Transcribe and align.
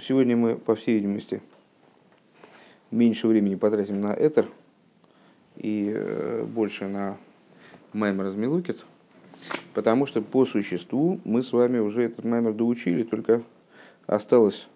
Сегодня 0.00 0.36
мы, 0.36 0.54
по 0.54 0.76
всей 0.76 0.94
видимости, 0.94 1.42
меньше 2.92 3.26
времени 3.26 3.56
потратим 3.56 4.00
на 4.00 4.14
Этер 4.14 4.46
и 5.56 5.92
э, 5.92 6.44
больше 6.44 6.86
на 6.86 7.16
Маймер 7.92 8.26
Размилукет, 8.26 8.84
потому 9.74 10.06
что 10.06 10.22
по 10.22 10.46
существу 10.46 11.20
мы 11.24 11.42
с 11.42 11.52
вами 11.52 11.78
уже 11.78 12.04
этот 12.04 12.24
Маймер 12.24 12.52
доучили, 12.52 13.02
только 13.02 13.42
осталось 14.06 14.68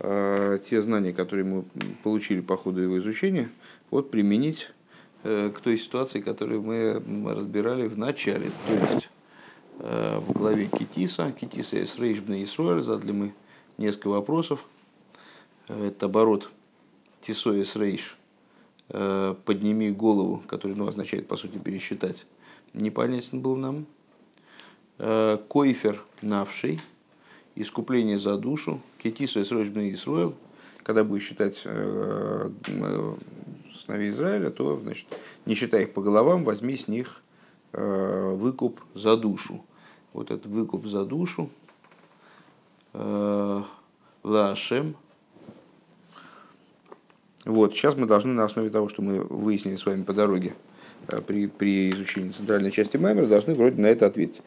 э, 0.00 0.58
те 0.68 0.82
знания, 0.82 1.14
которые 1.14 1.46
мы 1.46 1.64
получили 2.02 2.42
по 2.42 2.58
ходу 2.58 2.82
его 2.82 2.98
изучения, 2.98 3.48
вот 3.90 4.10
применить 4.10 4.70
э, 5.22 5.48
к 5.48 5.60
той 5.60 5.78
ситуации, 5.78 6.20
которую 6.20 6.60
мы 6.62 7.32
разбирали 7.32 7.88
в 7.88 7.96
начале, 7.96 8.50
то 8.66 8.74
есть 8.74 9.08
э, 9.78 10.18
в 10.18 10.32
главе 10.32 10.66
Китиса, 10.66 11.32
Китиса 11.32 11.76
из 11.76 11.98
Рейшбна 11.98 12.42
Исруэль, 12.42 12.82
задали 12.82 13.12
мы 13.12 13.32
несколько 13.78 14.08
вопросов. 14.08 14.66
Э, 15.68 15.88
это 15.88 16.06
оборот 16.06 16.50
Тисоис 17.20 17.76
Рейш, 17.76 18.16
э, 18.88 19.34
подними 19.44 19.90
голову, 19.90 20.42
который 20.46 20.74
ну, 20.76 20.88
означает, 20.88 21.28
по 21.28 21.36
сути, 21.36 21.58
пересчитать, 21.58 22.26
непонятен 22.74 23.40
был 23.40 23.56
нам. 23.56 23.86
Э, 24.98 25.38
Койфер 25.48 26.02
навший, 26.20 26.80
искупление 27.54 28.18
за 28.18 28.36
душу, 28.36 28.80
Кетисоис 28.98 29.50
Рейш 29.50 29.68
Исруэл, 29.68 30.34
когда 30.82 31.04
будешь 31.04 31.28
считать 31.28 31.56
сыновей 31.56 32.50
Израиля, 34.10 34.50
то 34.50 34.80
значит, 34.80 35.06
не 35.46 35.54
считай 35.54 35.84
их 35.84 35.92
по 35.92 36.02
головам, 36.02 36.44
возьми 36.44 36.76
с 36.76 36.88
них 36.88 37.22
выкуп 37.72 38.80
за 38.94 39.16
душу. 39.16 39.64
Вот 40.12 40.30
этот 40.30 40.46
выкуп 40.46 40.86
за 40.86 41.04
душу, 41.04 41.50
Лашем. 44.22 44.96
Вот, 47.44 47.74
сейчас 47.74 47.96
мы 47.96 48.06
должны 48.06 48.32
на 48.32 48.44
основе 48.44 48.70
того, 48.70 48.88
что 48.88 49.02
мы 49.02 49.20
выяснили 49.20 49.74
с 49.74 49.84
вами 49.84 50.02
по 50.02 50.12
дороге 50.12 50.52
э, 51.08 51.20
при, 51.26 51.48
при 51.48 51.90
изучении 51.90 52.30
центральной 52.30 52.70
части 52.70 52.96
Маймера, 52.96 53.26
должны 53.26 53.54
вроде 53.54 53.82
на 53.82 53.86
это 53.86 54.06
ответить. 54.06 54.42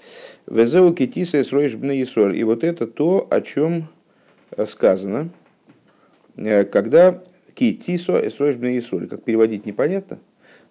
Везеу 0.48 0.94
китиса 0.94 1.44
сроишь 1.44 1.74
И 1.74 2.44
вот 2.44 2.64
это 2.64 2.88
то, 2.88 3.28
о 3.30 3.42
чем 3.42 3.88
э, 4.52 4.66
сказано, 4.66 5.30
э, 6.38 6.64
когда 6.64 7.22
китисо 7.54 8.30
сроишь 8.30 8.56
бна 8.56 9.08
Как 9.08 9.24
переводить 9.24 9.66
непонятно, 9.66 10.20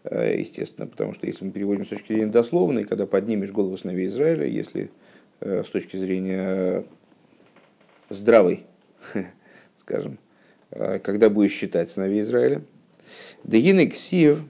естественно, 0.04 0.86
потому 0.86 1.14
что 1.14 1.26
если 1.26 1.46
мы 1.46 1.50
переводим 1.50 1.84
с 1.84 1.88
точки 1.88 2.08
зрения 2.08 2.26
дословной, 2.26 2.84
когда 2.84 3.06
поднимешь 3.06 3.52
голову 3.52 3.76
сыновей 3.76 4.06
Израиля, 4.06 4.46
если 4.46 4.90
с 5.40 5.66
точки 5.68 5.96
зрения 5.96 6.84
здравой, 8.14 8.66
скажем, 9.76 10.18
а, 10.70 10.98
когда 10.98 11.30
будешь 11.30 11.52
считать 11.52 11.90
сыновей 11.90 12.22
Израиля. 12.22 12.62
Дегины 13.44 13.86
ксив 13.86 14.40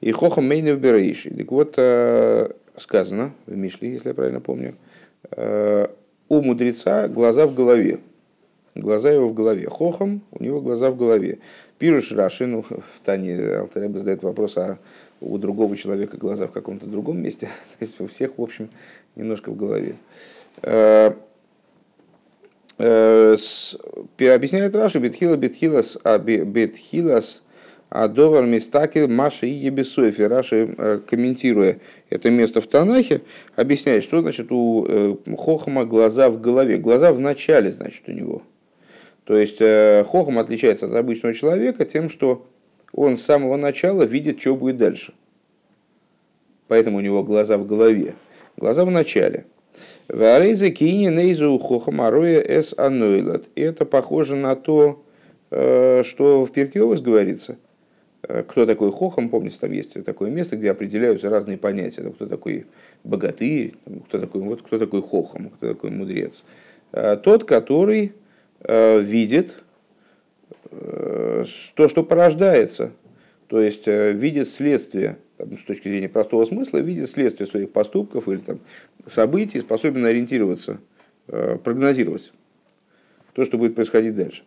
и 0.00 0.10
хохам 0.12 0.48
мейнев 0.48 0.78
берейши. 0.78 1.30
Так 1.30 1.50
вот, 1.50 1.74
а, 1.78 2.54
сказано 2.76 3.32
в 3.46 3.56
Мишле, 3.56 3.92
если 3.92 4.08
я 4.08 4.14
правильно 4.14 4.40
помню, 4.40 4.74
а, 5.30 5.90
у 6.28 6.42
мудреца 6.42 7.08
глаза 7.08 7.46
в 7.46 7.54
голове. 7.54 8.00
Глаза 8.74 9.10
его 9.10 9.28
в 9.28 9.34
голове. 9.34 9.66
Хохам, 9.68 10.22
у 10.30 10.42
него 10.42 10.60
глаза 10.60 10.90
в 10.90 10.96
голове. 10.96 11.38
Пируш 11.78 12.12
Раши, 12.12 12.46
ну, 12.46 12.62
в 12.68 13.00
Тане 13.04 13.56
Алтареба 13.56 13.98
задает 13.98 14.22
вопрос, 14.22 14.56
а 14.56 14.78
у 15.20 15.36
другого 15.38 15.76
человека 15.76 16.16
глаза 16.16 16.46
в 16.46 16.52
каком-то 16.52 16.86
другом 16.86 17.20
месте. 17.20 17.46
То 17.78 17.84
есть 17.84 18.00
у 18.00 18.06
всех, 18.06 18.38
в 18.38 18.42
общем, 18.42 18.70
немножко 19.16 19.50
в 19.50 19.56
голове. 19.56 19.96
Э, 22.78 23.36
объясняет 24.18 24.76
Раши, 24.76 25.00
Бетхила 25.00 25.36
Бетхилас, 25.36 25.98
а 26.04 26.18
Бетхилас, 26.18 27.42
Адовар 27.88 28.44
Мистакил 28.44 29.08
Маша 29.08 29.46
и 29.46 29.50
Ебесофи. 29.50 30.22
Раши, 30.22 30.74
э, 30.78 31.00
комментируя 31.04 31.80
это 32.08 32.30
место 32.30 32.60
в 32.60 32.68
Танахе, 32.68 33.22
объясняет, 33.56 34.04
что 34.04 34.20
значит 34.20 34.52
у 34.52 34.86
э, 34.88 35.16
Хохама 35.36 35.84
глаза 35.84 36.30
в 36.30 36.40
голове. 36.40 36.76
Глаза 36.78 37.12
в 37.12 37.20
начале, 37.20 37.72
значит, 37.72 38.04
у 38.06 38.12
него. 38.12 38.42
То 39.24 39.36
есть 39.36 39.58
Хохам 39.58 40.38
отличается 40.38 40.86
от 40.86 40.94
обычного 40.94 41.34
человека 41.34 41.84
тем, 41.84 42.08
что 42.08 42.46
он 42.94 43.18
с 43.18 43.22
самого 43.22 43.56
начала 43.58 44.04
видит, 44.04 44.40
что 44.40 44.56
будет 44.56 44.78
дальше. 44.78 45.12
Поэтому 46.66 46.98
у 46.98 47.00
него 47.00 47.22
глаза 47.22 47.58
в 47.58 47.66
голове. 47.66 48.14
Глаза 48.56 48.86
в 48.86 48.90
начале– 48.90 49.44
Варейза 50.08 50.70
кини 50.70 51.08
нейзу 51.08 51.58
хохамароя 51.58 52.40
эс 52.40 52.74
анойлат. 52.76 53.48
Это 53.54 53.84
похоже 53.84 54.36
на 54.36 54.56
то, 54.56 55.04
э, 55.50 56.02
что 56.04 56.44
в 56.44 56.52
Пиркиовос 56.52 57.00
говорится. 57.00 57.56
Э, 58.22 58.42
кто 58.42 58.66
такой 58.66 58.90
хохам, 58.90 59.28
помните, 59.28 59.58
там 59.60 59.72
есть 59.72 60.02
такое 60.04 60.30
место, 60.30 60.56
где 60.56 60.70
определяются 60.70 61.30
разные 61.30 61.58
понятия. 61.58 62.02
Кто 62.02 62.26
такой 62.26 62.66
богатырь, 63.04 63.74
кто 64.08 64.18
такой, 64.18 64.40
вот, 64.40 64.62
кто 64.62 64.78
такой 64.78 65.02
хохам, 65.02 65.50
кто 65.50 65.68
такой 65.68 65.90
мудрец. 65.90 66.42
Э, 66.92 67.16
тот, 67.16 67.44
который 67.44 68.12
видит 68.60 69.62
то, 70.70 71.86
что 71.86 72.02
порождается, 72.02 72.90
то 73.48 73.60
есть 73.60 73.86
видит 73.86 74.48
следствие 74.48 75.18
с 75.38 75.64
точки 75.64 75.88
зрения 75.88 76.08
простого 76.08 76.44
смысла, 76.44 76.78
видит 76.78 77.10
следствие 77.10 77.46
своих 77.46 77.70
поступков 77.70 78.28
или 78.28 78.38
там, 78.38 78.60
событий, 79.06 79.60
способен 79.60 80.04
ориентироваться, 80.04 80.78
э, 81.28 81.58
прогнозировать 81.62 82.32
то, 83.34 83.44
что 83.44 83.58
будет 83.58 83.74
происходить 83.74 84.16
дальше. 84.16 84.42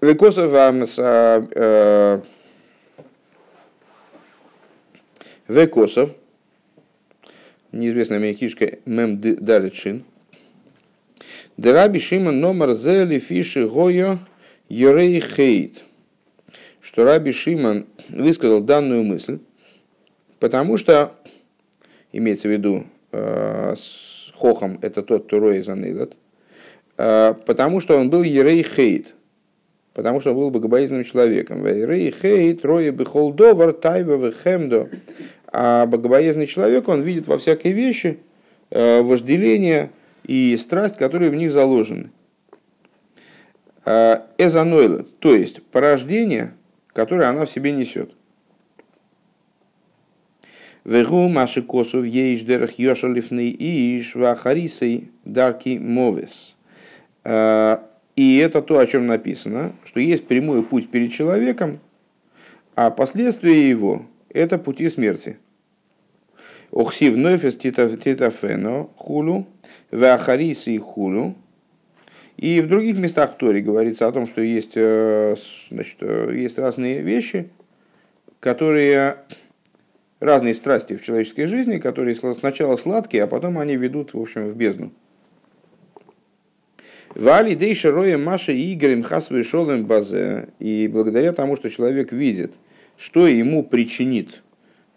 Векосов 0.00 0.52
э, 0.98 2.20
Векосов, 5.48 6.10
неизвестная 7.72 8.18
мне 8.18 8.34
кишка 8.34 8.78
Мем 8.84 9.20
Далитшин, 9.20 10.04
Дераби 11.56 11.98
Шимон 11.98 12.40
номер 12.40 12.74
зели 12.74 13.18
фиши 13.18 13.66
гойо 13.66 14.18
Йорей 14.68 15.20
Хейт, 15.20 15.84
что 16.84 17.04
Раби 17.04 17.32
Шимон 17.32 17.86
высказал 18.10 18.60
данную 18.60 19.02
мысль, 19.02 19.38
Потому 20.44 20.76
что, 20.76 21.14
имеется 22.12 22.48
в 22.48 22.50
виду, 22.50 22.84
э, 23.12 23.74
с 23.78 24.30
Хохом 24.34 24.78
это 24.82 25.02
тот, 25.02 25.24
кто 25.24 25.38
Рой 25.38 25.62
Занилат, 25.62 26.18
э, 26.98 27.34
потому 27.46 27.80
что 27.80 27.96
он 27.96 28.10
был 28.10 28.22
Ерей 28.22 28.62
Хейт, 28.62 29.14
потому 29.94 30.20
что 30.20 30.32
он 30.32 30.36
был 30.36 30.50
богобоязненным 30.50 31.04
человеком. 31.04 31.64
Ерей 31.66 32.10
Хейт, 32.12 32.62
Роя 32.62 32.92
Бехол 32.92 33.32
Довар, 33.32 33.72
Тайва 33.72 34.32
Хемдо. 34.32 34.90
А 35.46 35.86
богобоязненный 35.86 36.46
человек, 36.46 36.88
он 36.88 37.00
видит 37.00 37.26
во 37.26 37.38
всякой 37.38 37.72
вещи 37.72 38.18
э, 38.68 39.00
вожделение 39.00 39.92
и 40.24 40.54
страсть, 40.58 40.98
которые 40.98 41.30
в 41.30 41.36
них 41.36 41.52
заложены. 41.52 42.10
Эзанойлет, 43.86 45.18
то 45.20 45.34
есть 45.34 45.62
порождение, 45.62 46.52
которое 46.94 47.28
она 47.28 47.44
в 47.44 47.50
себе 47.50 47.72
несет. 47.72 48.12
Вегу 50.84 51.28
маши 51.28 51.62
косов 51.62 52.04
ейш 52.04 52.42
дерах 52.42 52.78
йошалифный 52.78 53.50
иш 53.50 54.14
вахарисой 54.14 55.10
дарки 55.24 55.78
мовес. 55.78 56.56
А, 57.24 57.86
и 58.16 58.36
это 58.36 58.62
то, 58.62 58.78
о 58.78 58.86
чем 58.86 59.06
написано, 59.06 59.72
что 59.84 60.00
есть 60.00 60.26
прямой 60.26 60.62
путь 60.62 60.90
перед 60.90 61.12
человеком, 61.12 61.80
а 62.76 62.90
последствия 62.90 63.68
его– 63.68 64.06
это 64.28 64.58
пути 64.58 64.88
смерти. 64.88 65.38
Охсив 66.70 67.16
нофес 67.16 67.56
титафено 67.56 68.90
хулу, 68.96 69.46
вахарисы 69.90 70.78
хулу. 70.78 71.34
И 72.36 72.60
в 72.60 72.68
других 72.68 72.98
местах 72.98 73.36
Тори 73.38 73.60
говорится 73.60 74.08
о 74.08 74.12
том, 74.12 74.26
что 74.26 74.40
есть, 74.40 74.72
э, 74.74 75.36
значит, 75.70 75.96
э, 76.00 76.32
есть 76.34 76.58
разные 76.58 77.00
вещи, 77.00 77.48
которые 78.40 79.18
разные 80.20 80.54
страсти 80.54 80.96
в 80.96 81.02
человеческой 81.02 81.46
жизни, 81.46 81.78
которые 81.78 82.14
сначала 82.16 82.76
сладкие, 82.76 83.24
а 83.24 83.26
потом 83.26 83.58
они 83.58 83.76
ведут, 83.76 84.14
в 84.14 84.20
общем, 84.20 84.48
в 84.48 84.56
бездну. 84.56 84.92
Вали 87.14 87.54
дейша 87.54 87.92
роя 87.92 88.18
Маша 88.18 88.52
Игорем 88.52 89.04
Хасвы 89.04 89.44
Шолем 89.44 89.84
Базе. 89.84 90.48
И 90.58 90.88
благодаря 90.92 91.32
тому, 91.32 91.54
что 91.54 91.70
человек 91.70 92.10
видит, 92.10 92.54
что 92.96 93.28
ему 93.28 93.62
причинит 93.62 94.42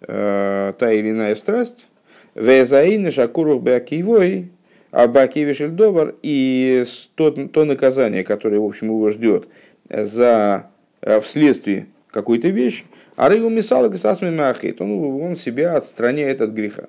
э, 0.02 0.74
та 0.78 0.92
или 0.92 1.12
иная 1.12 1.36
страсть, 1.36 1.88
Везаины 2.34 3.12
Шакурух 3.12 3.62
Бакивой, 3.62 4.52
а 4.98 5.08
Бакивишельдовар, 5.08 6.16
и 6.24 6.84
то, 7.14 7.30
то 7.30 7.66
наказание, 7.66 8.24
которое, 8.24 8.60
в 8.60 8.66
общем, 8.66 8.88
его 8.88 9.12
ждет 9.12 9.48
за 9.88 10.72
э, 11.02 11.20
вследствие 11.20 11.86
какой-то 12.08 12.48
вещи, 12.48 12.84
а 13.16 13.30
рыгу 13.30 13.48
мисала 13.48 13.90
гасасми 13.90 14.32
махит, 14.32 14.82
он, 14.82 15.22
он 15.22 15.36
себя 15.36 15.76
отстраняет 15.76 16.42
от 16.42 16.50
греха. 16.50 16.88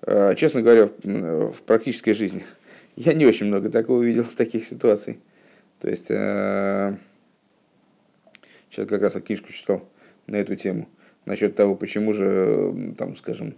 Э, 0.00 0.34
честно 0.34 0.62
говоря, 0.62 0.88
в 1.02 1.60
практической 1.66 2.14
жизни 2.14 2.42
Я 2.96 3.12
не 3.12 3.26
очень 3.26 3.48
много 3.48 3.68
такого 3.68 4.02
видел, 4.02 4.24
таких 4.36 4.64
ситуаций. 4.64 5.20
То 5.80 5.90
есть, 5.90 6.06
э, 6.08 6.96
сейчас 8.70 8.86
как 8.86 9.02
раз 9.02 9.12
книжку 9.12 9.52
читал 9.52 9.86
на 10.26 10.36
эту 10.36 10.56
тему, 10.56 10.88
насчет 11.26 11.54
того, 11.54 11.74
почему 11.74 12.14
же, 12.14 12.94
там, 12.96 13.14
скажем, 13.14 13.56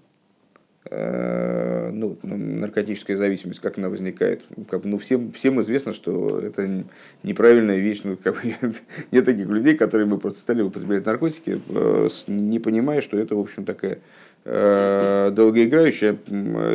ну, 0.91 2.17
наркотическая 2.23 3.17
зависимость, 3.17 3.61
как 3.61 3.79
она 3.79 3.89
возникает. 3.89 4.43
Как, 4.71 4.85
ну, 4.85 4.99
всем, 4.99 5.33
всем 5.33 5.61
известно, 5.61 5.93
что 5.93 6.41
это 6.41 6.85
неправильная 7.23 7.79
вещь. 7.79 8.01
Ну, 8.05 8.17
как, 8.17 8.43
нет 9.13 9.25
таких 9.25 9.47
людей, 9.47 9.75
которые 9.77 10.07
бы 10.07 10.19
просто 10.19 10.41
стали 10.41 10.63
употреблять 10.63 11.05
наркотики, 11.05 11.61
э, 11.69 12.09
не 12.27 12.59
понимая, 12.59 13.01
что 13.01 13.19
это, 13.19 13.35
в 13.35 13.41
общем, 13.41 13.65
такая 13.65 13.99
э, 14.45 15.31
долгоиграющая 15.35 16.17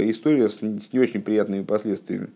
история 0.10 0.50
с, 0.50 0.58
с 0.58 0.94
не 0.94 1.00
очень 1.00 1.22
приятными 1.22 1.64
последствиями. 1.64 2.30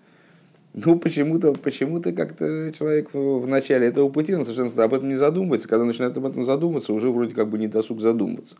Ну, 0.86 1.00
почему-то 1.00 1.54
почему 1.54 2.02
как-то 2.02 2.72
человек 2.78 3.10
в 3.14 3.48
начале 3.48 3.88
этого 3.88 4.10
пути, 4.10 4.36
он 4.36 4.46
совершенно 4.46 4.84
об 4.84 4.94
этом 4.94 5.10
не 5.10 5.16
задумывается. 5.16 5.68
Когда 5.68 5.86
начинает 5.86 6.16
об 6.18 6.26
этом 6.26 6.44
задумываться, 6.44 6.94
уже 6.94 7.10
вроде 7.10 7.34
как 7.34 7.50
бы 7.50 7.58
не 7.58 7.68
досуг 7.68 8.00
задумываться. 8.00 8.56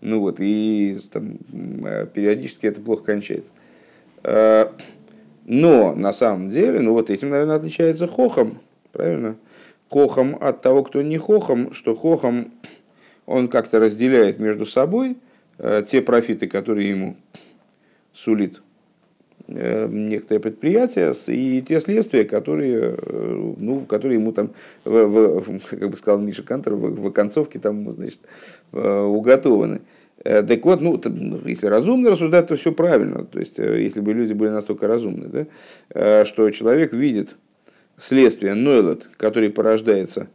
Ну 0.00 0.20
вот, 0.20 0.36
и 0.38 0.98
там, 1.12 1.38
э, 1.52 2.06
периодически 2.06 2.66
это 2.66 2.80
плохо 2.80 3.04
кончается. 3.04 3.52
Э, 4.22 4.66
но 5.44 5.94
на 5.94 6.12
самом 6.12 6.50
деле, 6.50 6.80
ну 6.80 6.92
вот 6.92 7.10
этим, 7.10 7.30
наверное, 7.30 7.56
отличается 7.56 8.06
хохом, 8.06 8.58
правильно? 8.92 9.36
Хохом 9.88 10.36
от 10.40 10.62
того, 10.62 10.84
кто 10.84 11.02
не 11.02 11.18
хохом, 11.18 11.72
что 11.72 11.94
хохом 11.94 12.52
он 13.26 13.48
как-то 13.48 13.78
разделяет 13.78 14.38
между 14.38 14.64
собой 14.64 15.18
э, 15.58 15.82
те 15.86 16.00
профиты, 16.00 16.48
которые 16.48 16.90
ему 16.90 17.16
сулит 18.12 18.62
некоторые 19.50 20.40
предприятия 20.40 21.14
и 21.26 21.60
те 21.62 21.80
следствия, 21.80 22.24
которые, 22.24 22.96
ну, 23.58 23.80
которые 23.80 24.18
ему 24.18 24.32
там, 24.32 24.50
в, 24.84 25.06
в, 25.06 25.60
как 25.70 25.90
бы 25.90 25.96
сказал 25.96 26.20
Миша 26.20 26.42
Кантер, 26.42 26.74
в, 26.74 27.08
в 27.08 27.10
концовке 27.10 27.58
там, 27.58 27.92
значит, 27.92 28.20
Э, 28.72 29.02
уготованы. 29.02 29.80
Э, 30.22 30.42
так 30.42 30.64
вот, 30.64 30.80
ну, 30.80 31.00
ну, 31.04 31.40
если 31.44 31.66
разумно 31.66 32.10
рассуждать, 32.10 32.46
то 32.46 32.54
все 32.54 32.70
правильно. 32.70 33.24
То 33.24 33.40
есть, 33.40 33.58
э, 33.58 33.82
если 33.82 34.00
бы 34.00 34.12
люди 34.12 34.32
были 34.32 34.50
настолько 34.50 34.86
разумны, 34.86 35.48
да, 35.92 36.24
что 36.24 36.48
человек 36.50 36.92
видит 36.92 37.34
следствие 37.96 38.54
Нойлот, 38.54 39.10
который 39.16 39.50
порождается 39.50 40.28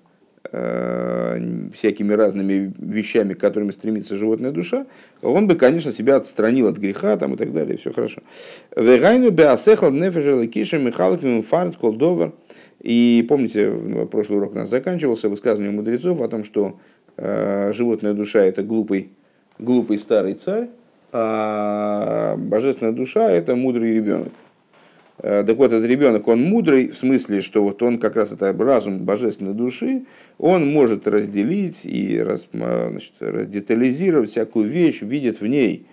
всякими 0.52 2.14
разными 2.14 2.74
вещами, 2.80 3.34
к 3.34 3.40
которым 3.40 3.72
стремится 3.72 4.16
животная 4.16 4.52
душа, 4.52 4.86
он 5.22 5.48
бы, 5.48 5.56
конечно, 5.56 5.92
себя 5.92 6.18
отстранил 6.18 6.68
от 6.68 6.78
греха 6.78 7.18
там, 7.18 7.34
и 7.34 7.38
так 7.38 7.52
далее, 7.52 7.78
все 7.78 7.92
хорошо. 7.92 8.22
Вегайну 8.76 9.32
беасехал 9.32 9.92
нефежел 9.92 10.46
киша 10.48 10.78
михалким 10.78 11.44
фарт 11.44 11.78
колдовар. 11.78 12.34
И 12.82 13.26
помните, 13.28 13.72
прошлый 14.12 14.38
урок 14.38 14.52
у 14.54 14.56
нас 14.56 14.70
заканчивался 14.70 15.30
высказыванием 15.30 15.76
мудрецов 15.76 16.22
о 16.22 16.28
том, 16.28 16.44
что 16.44 16.78
Э, 17.18 17.72
животная 17.74 18.14
душа 18.14 18.44
это 18.44 18.62
глупый, 18.62 19.10
глупый 19.58 19.98
старый 19.98 20.34
царь, 20.34 20.68
а 21.14 22.36
божественная 22.38 22.92
душа 22.92 23.30
это 23.32 23.56
мудрый 23.56 23.94
ребенок. 23.94 24.34
Э, 25.20 25.44
так 25.46 25.58
вот, 25.58 25.72
этот 25.72 25.86
ребенок, 25.86 26.28
он 26.28 26.42
мудрый, 26.42 26.90
в 26.90 26.98
смысле, 26.98 27.42
что 27.42 27.64
вот 27.64 27.82
он 27.84 27.98
как 27.98 28.16
раз 28.16 28.32
это 28.32 28.54
разум 28.54 29.00
божественной 29.00 29.54
души, 29.54 30.04
он 30.38 30.68
может 30.68 31.08
разделить 31.08 31.86
и 31.86 32.20
раз, 32.20 32.48
значит, 32.52 33.14
раздетализировать 33.20 34.32
всякую 34.32 34.68
вещь, 34.70 35.02
видит 35.02 35.42
в 35.42 35.48
ней. 35.48 35.86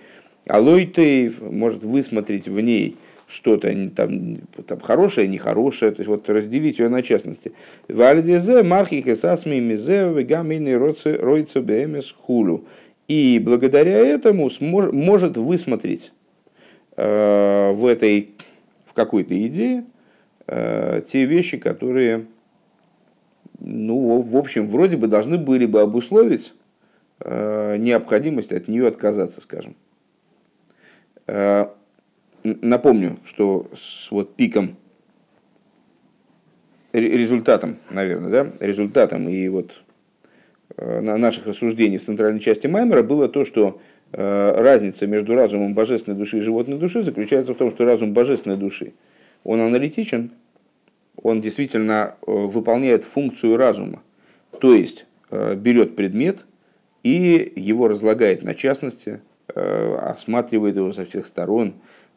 Алойтейв 0.47 1.41
может 1.41 1.85
высмотреть 1.85 2.49
в 2.49 2.61
ней– 2.61 2.97
что-то 3.33 3.75
там, 3.97 4.37
там 4.67 4.81
хорошее, 4.81 5.27
нехорошее, 5.27 5.93
то 5.93 6.01
есть 6.01 6.09
вот 6.09 6.29
разделить 6.29 6.79
ее 6.79 6.89
на 6.89 7.03
частности. 7.03 7.53
Валидезе 7.89 8.63
мархике 8.63 9.17
сасми 9.17 9.59
мизе 9.59 10.13
вегамины 10.13 10.77
ройца 10.77 11.61
бемес 11.61 12.15
хулу. 12.21 12.65
И 13.09 13.41
благодаря 13.43 13.99
этому 13.99 14.49
смож, 14.51 14.93
может 14.93 15.37
высмотреть 15.37 16.13
э, 16.97 17.73
в 17.73 17.87
этой, 17.87 18.31
в 18.93 18.94
какой-то 18.94 19.35
идее 19.47 19.87
э, 20.47 21.00
те 21.09 21.25
вещи, 21.25 21.56
которые, 21.56 22.27
ну, 23.59 24.21
в 24.21 24.37
общем, 24.37 24.69
вроде 24.69 24.99
бы 24.99 25.06
должны 25.06 25.39
были 25.39 25.65
бы 25.65 25.81
обусловить 25.81 26.53
э, 27.21 27.79
необходимость 27.79 28.53
от 28.53 28.69
нее 28.69 28.87
отказаться, 28.87 29.41
скажем. 29.41 29.77
Э, 31.27 31.69
Напомню, 32.44 33.19
что 33.25 33.71
с 33.73 34.11
вот 34.11 34.35
пиком, 34.35 34.77
результатом, 36.93 37.77
наверное, 37.89 38.31
да, 38.31 38.53
результатом 38.59 39.29
и 39.29 39.49
вот 39.49 39.81
э, 40.77 41.00
наших 41.00 41.47
рассуждений 41.47 41.99
в 41.99 42.05
центральной 42.05 42.41
части 42.41 42.67
Маймера 42.67 43.05
было 43.05 43.29
то, 43.29 43.44
что 43.44 43.81
разница 44.12 45.06
между 45.06 45.35
разумом 45.35 45.75
божественной 45.75 46.19
души 46.19 46.38
и 46.38 46.43
животной 46.43 46.79
души 46.79 47.03
заключается 47.03 47.55
в 47.55 47.56
том, 47.56 47.70
что 47.70 47.85
разум 47.85 48.12
божественной 48.12 48.56
души, 48.56 48.93
он 49.43 49.61
аналитичен, 49.61 50.31
он 51.17 51.41
действительно 51.41 52.14
э, 52.26 52.31
выполняет 52.31 53.05
функцию 53.05 53.56
разума. 53.56 54.03
То 54.61 54.75
есть 54.75 55.06
берет 55.31 55.97
предмет 55.97 56.44
и 57.03 57.53
его 57.56 57.88
разлагает 57.88 58.43
на 58.43 58.55
частности, 58.55 59.20
осматривает 59.55 60.76
его 60.76 60.93
со 60.93 61.06
всех 61.06 61.26
сторон, 61.26 61.75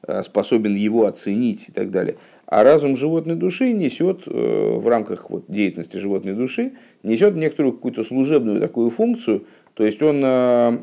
Э, 0.07 0.21
способен 0.21 0.75
его 0.75 1.05
оценить 1.05 1.69
и 1.69 1.71
так 1.71 1.89
далее. 1.89 2.17
А 2.45 2.63
разум 2.63 2.95
животной 2.95 3.35
души 3.35 3.73
несет 3.73 4.23
э, 4.27 4.29
в 4.29 4.87
рамках 4.87 5.31
вот, 5.31 5.45
деятельности 5.47 5.97
животной 5.97 6.33
души, 6.33 6.73
несет 7.01 7.35
некоторую 7.35 7.73
какую-то 7.73 8.03
служебную 8.03 8.61
такую 8.61 8.91
функцию, 8.91 9.45
то 9.73 9.83
есть 9.83 10.03
он, 10.03 10.21
э, 10.23 10.77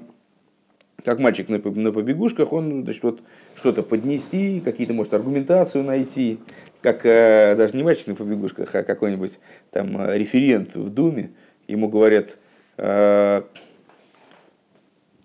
как 1.04 1.18
мальчик 1.18 1.48
на 1.48 1.58
побегушках, 1.58 2.52
он 2.52 2.84
значит, 2.84 3.02
вот, 3.02 3.20
что-то 3.56 3.82
поднести, 3.82 4.60
какие-то, 4.60 4.92
может, 4.92 5.14
аргументацию 5.14 5.84
найти, 5.84 6.38
как 6.80 7.02
даже 7.02 7.76
не 7.76 7.82
мальчик 7.82 8.06
на 8.08 8.14
побегушках, 8.14 8.74
а 8.74 8.82
какой-нибудь 8.82 9.38
там 9.70 10.12
референт 10.12 10.74
в 10.74 10.90
Думе, 10.90 11.30
ему 11.68 11.88
говорят, 11.88 12.38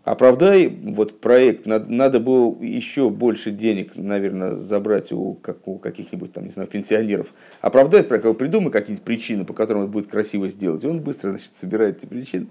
оправдай 0.03 0.67
вот 0.67 1.19
проект, 1.19 1.65
надо, 1.65 1.91
надо 1.91 2.19
было 2.21 2.55
еще 2.63 3.09
больше 3.09 3.51
денег, 3.51 3.97
наверное, 3.97 4.55
забрать 4.55 5.11
у, 5.11 5.33
как, 5.33 5.67
у 5.67 5.77
каких-нибудь 5.79 6.31
там, 6.31 6.45
не 6.45 6.51
знаю, 6.51 6.69
пенсионеров. 6.69 7.33
Оправдай 7.59 8.03
проект, 8.03 8.37
придумай 8.37 8.71
какие-нибудь 8.71 9.03
причины, 9.03 9.43
по 9.43 9.53
которым 9.53 9.83
это 9.83 9.91
будет 9.91 10.07
красиво 10.07 10.47
сделать. 10.47 10.83
И 10.85 10.87
он 10.87 11.01
быстро, 11.01 11.31
значит, 11.31 11.55
собирает 11.57 11.97
эти 11.97 12.05
причины. 12.05 12.47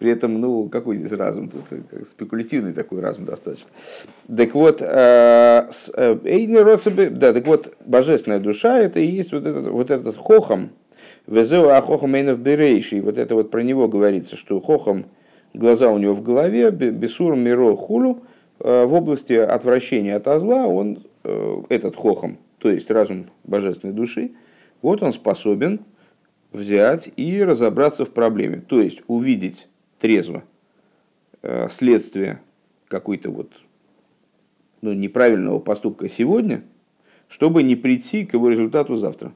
При 0.00 0.10
этом, 0.10 0.40
ну, 0.40 0.70
какой 0.70 0.96
здесь 0.96 1.12
разум? 1.12 1.50
Тут 1.50 1.64
э, 1.70 2.04
спекулятивный 2.08 2.72
такой 2.72 3.00
разум 3.00 3.26
достаточно. 3.26 3.68
Так 4.34 4.54
вот, 4.54 4.80
э, 4.80 5.66
э, 5.94 7.10
да, 7.10 7.32
так 7.34 7.46
вот, 7.46 7.76
божественная 7.84 8.40
душа, 8.40 8.78
это 8.78 8.98
и 8.98 9.06
есть 9.06 9.30
вот 9.30 9.44
этот, 9.46 9.66
вот 9.68 9.90
этот 9.90 10.16
хохом, 10.16 10.70
Везеу 11.26 11.68
ахохом 11.68 12.14
эйнов 12.14 12.38
берейший, 12.40 13.02
вот 13.02 13.18
это 13.18 13.34
вот 13.34 13.50
про 13.50 13.62
него 13.62 13.88
говорится, 13.88 14.36
что 14.36 14.58
хохом– 14.60 15.04
глаза 15.54 15.90
у 15.90 15.98
него 15.98 16.14
в 16.14 16.22
голове, 16.22 16.70
бесур 16.70 17.36
миро 17.36 17.76
хулу, 17.76 18.22
э, 18.58 18.84
в 18.86 18.94
области 18.94 19.34
отвращения 19.34 20.16
от 20.16 20.40
зла, 20.40 20.66
он, 20.66 21.04
этот 21.68 21.96
хохом, 21.96 22.38
то 22.58 22.70
есть 22.70 22.90
разум 22.90 23.26
божественной 23.44 23.92
души, 23.92 24.30
вот 24.80 25.02
он 25.02 25.12
способен 25.12 25.80
взять 26.52 27.10
и 27.16 27.44
разобраться 27.44 28.06
в 28.06 28.10
проблеме, 28.10 28.62
то 28.66 28.80
есть 28.80 29.02
увидеть 29.06 29.68
трезво 30.00 30.44
э, 31.42 31.68
следствие 31.70 32.40
какой-то 32.88 33.30
вот 33.30 33.52
ну, 34.80 34.92
неправильного 34.92 35.58
поступка 35.60 36.08
сегодня, 36.08 36.62
чтобы 37.28 37.62
не 37.62 37.76
прийти 37.76 38.26
к 38.26 38.34
его 38.34 38.48
результату 38.50 38.96
завтра. 38.96 39.32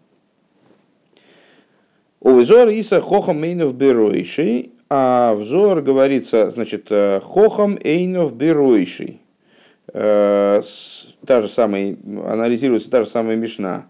Овизор 2.20 2.68
Иса 2.70 3.00
Хохам 3.00 3.40
Мейнов 3.40 3.74
Беройши 3.74 4.70
а 4.96 5.34
взор 5.34 5.82
говорится, 5.82 6.50
значит, 6.50 6.86
э, 6.90 7.20
хохом 7.20 7.78
эйнов 7.82 8.34
беройший. 8.34 9.20
Э, 9.92 10.62
та 11.26 11.42
же 11.42 11.48
самая, 11.48 11.96
анализируется 12.26 12.90
та 12.90 13.02
же 13.02 13.08
самая 13.08 13.36
Мишна. 13.36 13.86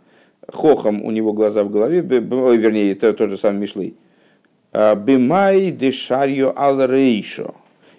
Хохом 0.49 1.05
у 1.05 1.11
него 1.11 1.33
глаза 1.33 1.65
в 1.65 1.71
голове, 1.71 2.01
вернее, 2.01 2.93
это 2.93 3.13
тот 3.13 3.31
же 3.31 3.37
самый 3.37 3.61
Мишлей. 3.61 3.97
«Э, 4.75 4.95
Бимай 4.97 5.71
дешарьо 5.71 6.53
ал 6.55 6.85
рейшо. 6.85 7.55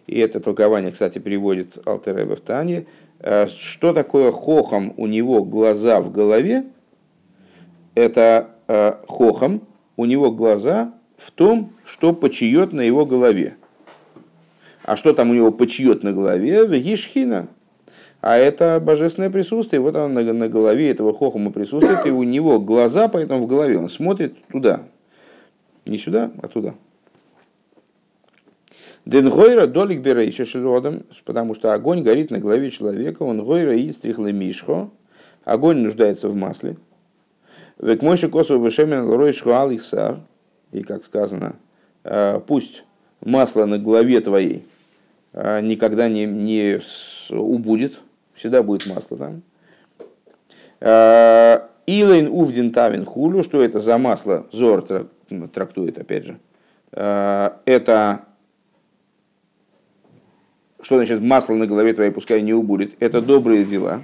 И 0.06 0.20
это 0.20 0.40
толкование, 0.40 0.92
кстати, 0.92 1.18
переводит 1.18 1.80
Алтереба 1.88 2.36
в 2.36 2.42
Тане. 2.42 2.86
Что 3.48 3.92
такое 3.92 4.32
хохом 4.32 4.94
у 4.98 5.08
него 5.08 5.44
глаза 5.44 6.00
в 6.00 6.12
голове? 6.12 6.66
Это 7.96 8.52
хохом 9.08 9.62
у 9.98 10.06
него 10.06 10.30
глаза 10.30 10.94
в 11.18 11.32
том, 11.32 11.74
что 11.86 12.14
почиет 12.14 12.72
на 12.72 12.82
его 12.82 13.06
голове. 13.06 13.56
А 14.84 14.96
что 14.96 15.14
там 15.14 15.32
у 15.32 15.34
него 15.34 15.52
почиет 15.52 16.04
на 16.04 16.14
голове? 16.14 16.68
Вегишхина. 16.68 17.48
А 18.22 18.38
это 18.38 18.80
божественное 18.80 19.30
присутствие, 19.30 19.80
вот 19.80 19.96
оно 19.96 20.08
на, 20.08 20.34
на 20.34 20.50
голове 20.50 20.90
этого 20.90 21.14
хохома 21.14 21.52
присутствует, 21.52 22.06
и 22.08 22.12
у 22.12 22.24
него 22.24 22.60
глаза, 22.60 23.08
поэтому 23.08 23.44
в 23.44 23.48
голове 23.48 23.78
он 23.78 23.90
смотрит 23.90 24.36
туда. 24.52 24.82
Не 25.86 25.98
сюда, 25.98 26.32
а 26.42 26.48
туда. 26.48 26.74
Денгойра 29.06 29.68
долик 29.68 30.02
берейша 30.02 30.46
шелодом, 30.46 31.04
потому 31.26 31.54
что 31.54 31.74
огонь 31.74 32.02
горит 32.02 32.32
на 32.32 32.40
голове 32.40 32.72
человека, 32.72 33.22
он 33.22 33.46
гойра 33.46 33.76
и 33.76 33.92
стрихлы 33.92 34.32
мишхо, 34.32 34.90
огонь 35.44 35.78
нуждается 35.78 36.28
в 36.28 36.36
масле. 36.36 36.78
Век 37.78 38.02
мойши 38.02 38.30
косу 38.30 38.60
вышемен 38.60 39.06
лорой 39.06 39.32
шхуал 39.32 39.70
их 39.70 39.84
сар, 39.84 40.20
и 40.72 40.82
как 40.82 41.06
сказано, 41.06 41.56
«А, 42.04 42.40
пусть 42.40 42.84
масло 43.22 43.66
на 43.66 43.78
голове 43.78 44.22
твоей 44.22 44.66
а, 45.34 45.62
никогда 45.62 46.10
не, 46.10 46.26
не 46.26 46.82
убудет, 47.30 48.00
всегда 48.34 48.64
будет 48.64 48.88
масло 48.88 49.18
там. 49.18 49.42
А, 50.82 51.70
Илайн 51.86 52.28
увдин 52.28 52.72
тавин 52.72 53.06
хулю, 53.06 53.44
что 53.44 53.62
это 53.62 53.80
за 53.80 54.00
масло, 54.00 54.48
Зор 54.52 54.82
трактует 55.54 55.98
опять 55.98 56.26
же. 56.26 56.40
Это 56.92 58.26
что 60.86 60.98
значит 60.98 61.20
масло 61.20 61.56
на 61.56 61.66
голове 61.66 61.94
твоей 61.94 62.12
пускай 62.12 62.44
не 62.44 62.54
убудет? 62.54 62.96
Это 63.00 63.20
добрые 63.20 63.66
дела. 63.66 64.04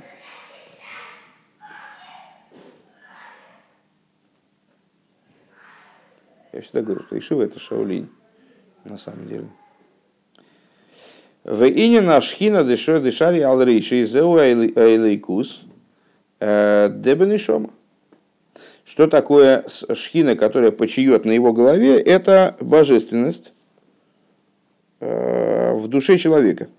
Я 6.52 6.62
всегда 6.62 6.82
говорю, 6.82 7.04
что 7.04 7.20
Ишива 7.20 7.44
это 7.44 7.60
Шаулинь, 7.60 8.10
на 8.84 8.98
самом 8.98 9.28
деле. 9.28 9.48
В 11.44 11.70
инина 11.70 12.20
шхина 12.20 12.64
дешо 12.64 12.98
дешари 12.98 13.42
алрейши 13.42 14.04
зеу 14.06 14.38
эйлейкус 14.38 15.64
э, 16.40 16.90
дебенишома. 16.96 17.70
Что 18.86 19.08
такое 19.08 19.64
шхина, 19.94 20.36
которая 20.36 20.72
почиет 20.72 21.26
на 21.26 21.32
его 21.32 21.54
голове? 21.54 22.00
Это 22.00 22.56
божественность, 22.60 23.52
Э, 25.02 25.74
в 25.74 25.88
душе 25.88 26.18
человека. 26.20 26.70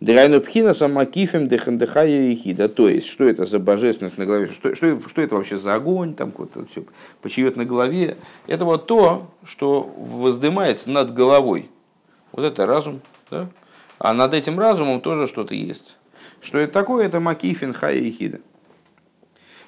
Драйну 0.00 0.40
пхина 0.40 0.72
самакифем 0.72 1.46
дехандехая 1.46 2.30
ехида. 2.30 2.70
То 2.70 2.88
есть, 2.88 3.06
что 3.06 3.24
это 3.24 3.44
за 3.44 3.58
божественность 3.58 4.16
на 4.16 4.24
голове? 4.24 4.48
Что, 4.48 4.74
что, 4.74 4.98
что 5.06 5.20
это 5.20 5.36
вообще 5.36 5.58
за 5.58 5.74
огонь? 5.74 6.14
Там 6.14 6.32
вот 6.36 6.56
все 6.70 6.84
почивет 7.20 7.56
на 7.56 7.66
голове. 7.66 8.16
Это 8.46 8.64
вот 8.64 8.86
то, 8.86 9.30
что 9.44 9.82
воздымается 9.98 10.90
над 10.90 11.12
головой. 11.12 11.70
Вот 12.32 12.44
это 12.44 12.64
разум. 12.64 13.02
Да? 13.30 13.50
А 13.98 14.14
над 14.14 14.32
этим 14.32 14.58
разумом 14.58 15.02
тоже 15.02 15.26
что-то 15.26 15.54
есть. 15.54 15.98
Что 16.40 16.58
это 16.58 16.72
такое? 16.72 17.04
Это 17.04 17.20
макифин 17.20 17.74
хая 17.74 17.98
ехида. 17.98 18.40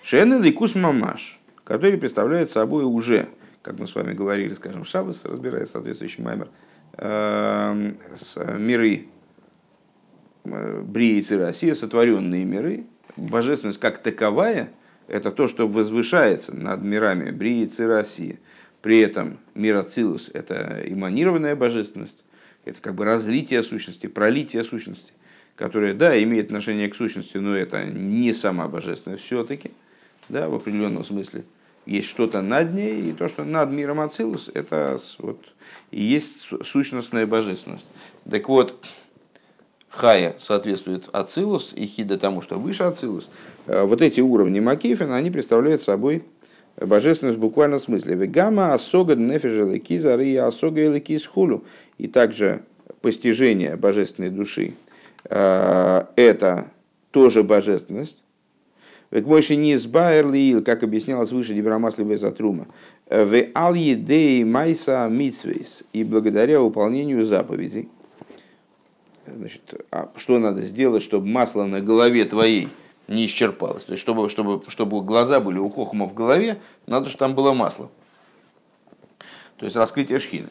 Шен 0.05 0.43
ликус 0.43 0.75
мамаш, 0.75 1.41
который 1.65 1.99
представляет 1.99 2.51
собой 2.51 2.85
уже, 2.85 3.27
как 3.63 3.79
мы 3.79 3.87
с 3.87 3.95
вами 3.95 4.13
говорили, 4.13 4.55
скажем, 4.55 4.85
Шабас, 4.85 5.25
разбирая 5.25 5.67
соответствующий 5.67 6.23
маймер– 6.23 6.49
Эм, 6.97 7.97
миры 8.59 9.07
э, 10.45 10.83
Бриицы 10.83 11.39
Россия, 11.39 11.75
сотворенные 11.75 12.45
миры, 12.45 12.85
божественность 13.17 13.81
как 13.81 13.99
таковая, 13.99 14.71
это 15.09 15.33
то, 15.33 15.49
что 15.49 15.67
возвышается 15.67 16.55
над 16.55 16.83
мирами 16.83 17.33
Бриицы 17.33 17.89
России. 17.89 18.39
При 18.81 19.01
этом 19.01 19.39
мир 19.57 19.79
Ацилус– 19.79 20.31
это 20.35 20.83
эманированная 20.87 21.57
божественность, 21.57 22.25
это 22.65 22.81
как 22.81 22.95
бы 22.95 23.05
разлитие 23.05 23.65
сущности, 23.65 24.07
пролитие 24.07 24.63
сущности, 24.63 25.13
которое, 25.57 25.95
да, 25.95 26.23
имеет 26.23 26.47
отношение 26.47 26.89
к 26.89 26.95
сущности, 26.95 27.39
но 27.39 27.57
это 27.57 27.85
не 27.87 28.33
сама 28.35 28.69
божественность 28.69 29.25
все-таки, 29.25 29.73
да, 30.29 30.49
в 30.49 30.55
определенном 30.55 31.05
смысле– 31.05 31.45
есть 31.87 32.09
что-то 32.09 32.41
над 32.41 32.75
ней, 32.75 33.11
и 33.11 33.13
то, 33.13 33.29
что 33.29 33.45
над 33.45 33.71
миром 33.71 34.01
Ацилус, 34.01 34.51
это 34.53 34.99
вот, 35.19 35.53
и 35.91 36.03
есть 36.03 36.47
сущностная 36.65 37.27
божественность. 37.27 37.91
Так 38.29 38.49
вот, 38.49 38.75
Хая 39.89 40.35
соответствует 40.39 41.09
Ацилус, 41.13 41.73
и 41.77 41.87
Хида 41.87 42.19
тому, 42.19 42.41
что 42.41 42.59
выше 42.59 42.85
Ацилус. 42.85 43.29
Э, 43.67 43.85
вот 43.85 44.03
эти 44.03 44.21
уровни 44.21 44.61
Макифина, 44.61 45.15
они 45.15 45.31
представляют 45.31 45.83
собой 45.83 46.25
божественность 46.77 47.39
в 47.39 47.41
буквальном 47.41 47.79
смысле. 47.79 48.17
Вегама 48.17 48.73
асога 48.73 49.15
нефежа 49.15 49.65
лекиза 49.65 50.17
рия 50.17 50.47
асога 50.47 50.81
лекиз 50.89 51.27
хулу. 51.27 51.65
И 51.99 52.09
также 52.09 52.65
постижение 53.03 53.77
божественной 53.77 54.31
души 54.31 54.75
э,– 55.27 56.05
это 56.17 56.73
тоже 57.13 57.45
божественность, 57.45 58.24
Век 59.15 59.27
больше 59.27 59.55
не 59.55 59.75
избаер 59.75 60.63
как 60.65 60.83
объяснялось 60.83 61.31
выше 61.31 61.55
Дибрамасли 61.55 62.03
Безатрума. 62.03 62.67
В 63.09 63.47
ал 63.55 63.75
едей 63.75 64.43
майса 64.43 65.07
митсвейс. 65.09 65.85
И 65.93 66.03
благодаря 66.03 66.61
выполнению 66.61 67.25
заповедей. 67.25 67.89
Значит, 69.25 69.87
а 69.93 70.11
что 70.17 70.41
надо 70.41 70.63
сделать, 70.63 71.05
чтобы 71.05 71.29
масло 71.29 71.65
на 71.65 71.81
голове 71.81 72.25
твоей 72.25 72.69
не 73.07 73.27
исчерпалось? 73.27 73.85
То 73.85 73.93
есть, 73.93 74.03
чтобы, 74.03 74.29
чтобы, 74.29 74.61
чтобы 74.67 75.01
глаза 75.03 75.39
были 75.39 75.59
у 75.59 75.71
хохма 75.71 76.07
в 76.07 76.15
голове, 76.15 76.59
надо, 76.89 77.09
чтобы 77.09 77.21
там 77.21 77.35
было 77.37 77.53
масло. 77.53 77.91
То 79.59 79.65
есть, 79.65 79.77
раскрытие 79.77 80.19
шхины. 80.19 80.49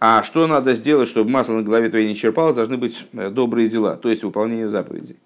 А 0.00 0.22
что 0.22 0.46
надо 0.46 0.72
сделать, 0.72 1.10
чтобы 1.10 1.30
масло 1.30 1.52
на 1.52 1.62
голове 1.62 1.90
твоей 1.90 2.06
не 2.08 2.14
исчерпалось, 2.14 2.56
должны 2.56 2.78
быть 2.78 3.04
э, 3.12 3.28
добрые 3.28 3.68
дела, 3.68 3.96
то 3.96 4.08
есть 4.08 4.24
выполнение 4.24 4.68
заповедей. 4.68 5.18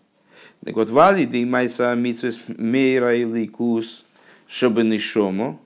Так 0.65 0.75
вот, 0.75 0.91
вали 0.91 1.27
да 1.27 1.39
майса 1.47 1.95
митсвес 1.95 2.41
мейра 2.49 3.17
и 3.17 3.25
лейкус 3.25 4.05
шабанишому, 4.49 5.61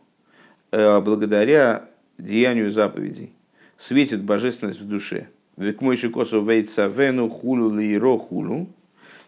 э, 0.71 1.01
благодаря 1.01 1.89
деянию 2.19 2.71
заповедей, 2.71 3.33
светит 3.79 4.23
божественность 4.23 4.81
в 4.81 4.89
душе. 4.89 5.29
Век 5.57 5.81
мой 5.81 5.97
шикосу 5.97 6.45
вейца 6.45 6.87
вену 6.87 7.29
хулу 7.29 7.75
лиро 7.75 8.19
хулу, 8.19 8.69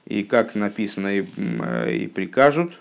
и 0.07 0.23
как 0.23 0.55
написано 0.55 1.15
и, 1.15 1.25
и 1.91 2.07
прикажут, 2.09 2.81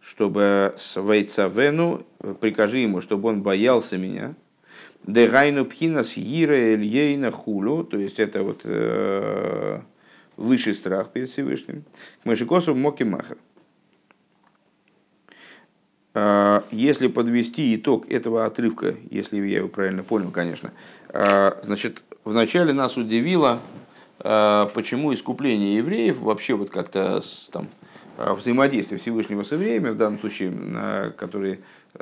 чтобы 0.00 0.74
с 0.76 1.00
вейца 1.00 1.46
вену, 1.46 2.04
прикажи 2.40 2.78
ему, 2.78 3.00
чтобы 3.00 3.28
он 3.28 3.42
боялся 3.42 3.96
меня, 3.96 4.34
Дегайну 5.04 5.64
пхинас 5.64 6.16
ира 6.16 6.74
эльейна 6.74 7.32
хулу, 7.32 7.82
то 7.82 7.98
есть 7.98 8.20
это 8.20 8.44
вот 8.44 8.62
высший 10.36 10.74
страх 10.74 11.10
перед 11.10 11.30
Всевышним. 11.30 11.84
К 12.22 12.26
Машикосу 12.26 12.74
Моки 12.74 13.02
Махер. 13.02 13.38
А, 16.14 16.64
если 16.70 17.08
подвести 17.08 17.74
итог 17.74 18.10
этого 18.10 18.44
отрывка, 18.44 18.94
если 19.10 19.38
я 19.46 19.58
его 19.58 19.68
правильно 19.68 20.02
понял, 20.02 20.30
конечно, 20.30 20.72
а, 21.08 21.58
значит, 21.62 22.02
вначале 22.24 22.72
нас 22.72 22.96
удивило, 22.96 23.60
а, 24.18 24.66
почему 24.74 25.14
искупление 25.14 25.76
евреев 25.76 26.18
вообще 26.18 26.54
вот 26.54 26.70
как-то 26.70 27.20
там, 27.50 27.68
взаимодействие 28.18 28.98
Всевышнего 29.00 29.42
с 29.42 29.52
евреями, 29.52 29.88
в 29.88 29.96
данном 29.96 30.18
случае, 30.20 30.52
которые 31.16 31.60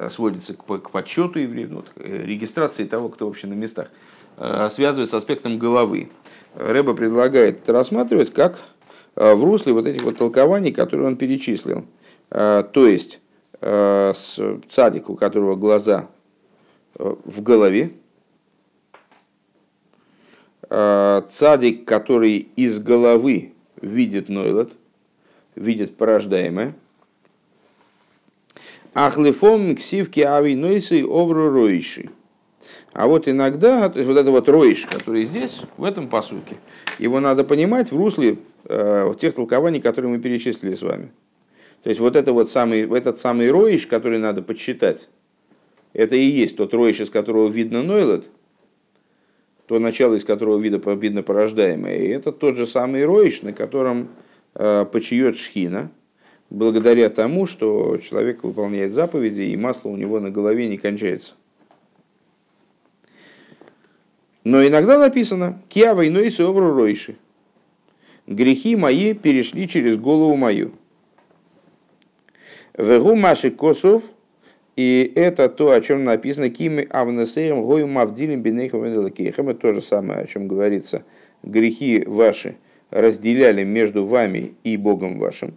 сводится 0.09 0.55
к 0.55 0.91
подсчету 0.91 1.39
евреев, 1.39 1.71
ну, 1.71 1.85
э, 1.97 2.25
регистрации 2.25 2.85
того, 2.85 3.09
кто 3.09 3.27
вообще 3.27 3.47
на 3.47 3.55
местах, 3.55 3.89
связывается 4.71 5.05
с 5.07 5.15
аспектом 5.15 5.59
головы. 5.59 6.09
Рэба 6.55 6.95
предлагает 6.95 7.69
рассматривать 7.69 8.33
как 8.33 8.59
э, 9.17 9.35
в 9.35 9.45
русле 9.45 9.73
вот 9.73 9.87
этих 9.87 10.03
вот 10.03 10.19
толкований, 10.19 10.73
которые 10.73 11.07
он 11.07 11.17
перечислил. 11.17 11.85
Э, 12.31 12.65
то 12.73 12.87
есть 12.87 13.21
э, 13.61 14.13
цадик, 14.69 15.11
у 15.11 15.15
которого 15.15 15.57
глаза 15.57 16.09
в 16.95 17.41
голове, 17.43 17.93
цадик, 20.69 21.87
который 21.87 22.49
из 22.57 22.79
головы 22.79 23.55
видит 23.81 24.29
Нойлот, 24.29 24.73
видит 25.55 25.97
порождаемое, 25.97 26.75
Ахлифом 28.93 29.77
ксивки 29.77 30.21
авинойсы 30.21 31.03
овру 31.05 31.51
ройши. 31.51 32.11
А 32.93 33.07
вот 33.07 33.29
иногда, 33.29 33.89
то 33.89 33.99
есть 33.99 34.09
вот 34.09 34.19
это 34.19 34.31
вот 34.31 34.49
роиш, 34.49 34.87
который 34.87 35.25
здесь, 35.25 35.61
в 35.77 35.85
этом 35.85 36.09
посуке, 36.09 36.57
его 36.99 37.21
надо 37.21 37.45
понимать 37.45 37.93
в 37.93 37.97
русле 37.97 38.39
э, 38.65 39.15
тех 39.21 39.35
толкований, 39.35 39.81
которые 39.81 40.11
мы 40.11 40.19
перечислили 40.19 40.75
с 40.75 40.83
вами. 40.83 41.11
То 41.83 41.91
есть 41.91 42.01
вот 42.01 42.17
это 42.17 42.33
вот 42.33 42.51
самый, 42.51 42.83
этот 42.97 43.21
самый 43.21 43.51
роиш, 43.51 43.87
который 43.87 44.19
надо 44.19 44.43
подсчитать, 44.43 45.09
это 45.93 46.17
и 46.17 46.25
есть 46.25 46.57
тот 46.57 46.75
роиш, 46.75 47.01
из 47.01 47.11
которого 47.11 47.49
видно 47.49 47.83
Нойлет, 47.83 48.27
то 49.67 49.79
начало, 49.79 50.15
из 50.15 50.25
которого 50.25 50.59
видно, 50.59 50.81
видно 50.95 51.23
порождаемое. 51.23 51.97
И 51.99 52.09
это 52.09 52.33
тот 52.33 52.57
же 52.57 52.67
самый 52.67 53.05
роиш, 53.05 53.43
на 53.43 53.53
котором 53.53 54.09
э, 54.55 54.85
почиет 54.91 55.37
шхина, 55.37 55.91
благодаря 56.51 57.09
тому, 57.09 57.47
что 57.47 57.97
человек 57.99 58.43
выполняет 58.45 58.93
заповеди, 58.93 59.43
и 59.43 59.57
масло 59.57 59.89
у 59.89 59.97
него 59.97 60.21
на 60.21 60.31
голове 60.31 60.67
не 60.67 60.77
кончается. 60.77 61.35
Но 64.45 64.67
иногда 64.67 64.99
написано 64.99 65.61
«Киа 65.69 65.95
войной 65.95 66.31
собру 66.31 66.75
ройши». 66.75 67.17
грехи 68.31 68.77
мои 68.77 69.13
перешли 69.13 69.69
через 69.69 69.99
голову 69.99 70.37
мою. 70.37 70.73
Вегу 72.79 73.17
маши 73.17 73.51
косов, 73.51 74.05
и 74.77 75.13
это 75.15 75.49
то, 75.49 75.73
о 75.73 75.81
чем 75.81 76.05
написано, 76.05 76.49
кими 76.49 76.87
авнесеем 76.89 77.63
гою 77.63 77.89
мавдилем 77.89 78.41
бинейхам 78.41 78.85
Это 78.85 79.55
то 79.55 79.73
же 79.73 79.83
самое, 79.83 80.21
о 80.21 80.27
чем 80.27 80.49
говорится, 80.49 81.03
грехи 81.43 82.05
ваши 82.07 82.57
разделяли 82.91 83.65
между 83.65 84.07
вами 84.07 84.55
и 84.65 84.77
Богом 84.77 85.19
вашим. 85.19 85.57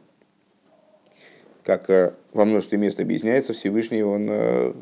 Как 1.64 1.90
э, 1.90 2.14
во 2.34 2.44
множестве 2.44 2.78
мест 2.78 3.00
объясняется, 3.00 3.54
Всевышний, 3.54 4.04
он 4.04 4.28
э, 4.30 4.74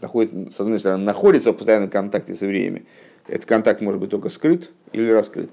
находит, 0.00 0.52
с 0.52 0.60
одной 0.60 0.78
стороны, 0.80 1.04
находится 1.04 1.52
в 1.52 1.56
постоянном 1.56 1.90
контакте 1.90 2.34
с 2.34 2.42
евреями. 2.42 2.84
Этот 3.26 3.46
контакт 3.46 3.80
может 3.80 4.00
быть 4.00 4.10
только 4.10 4.28
скрыт 4.28 4.70
или 4.92 5.10
раскрыт. 5.10 5.50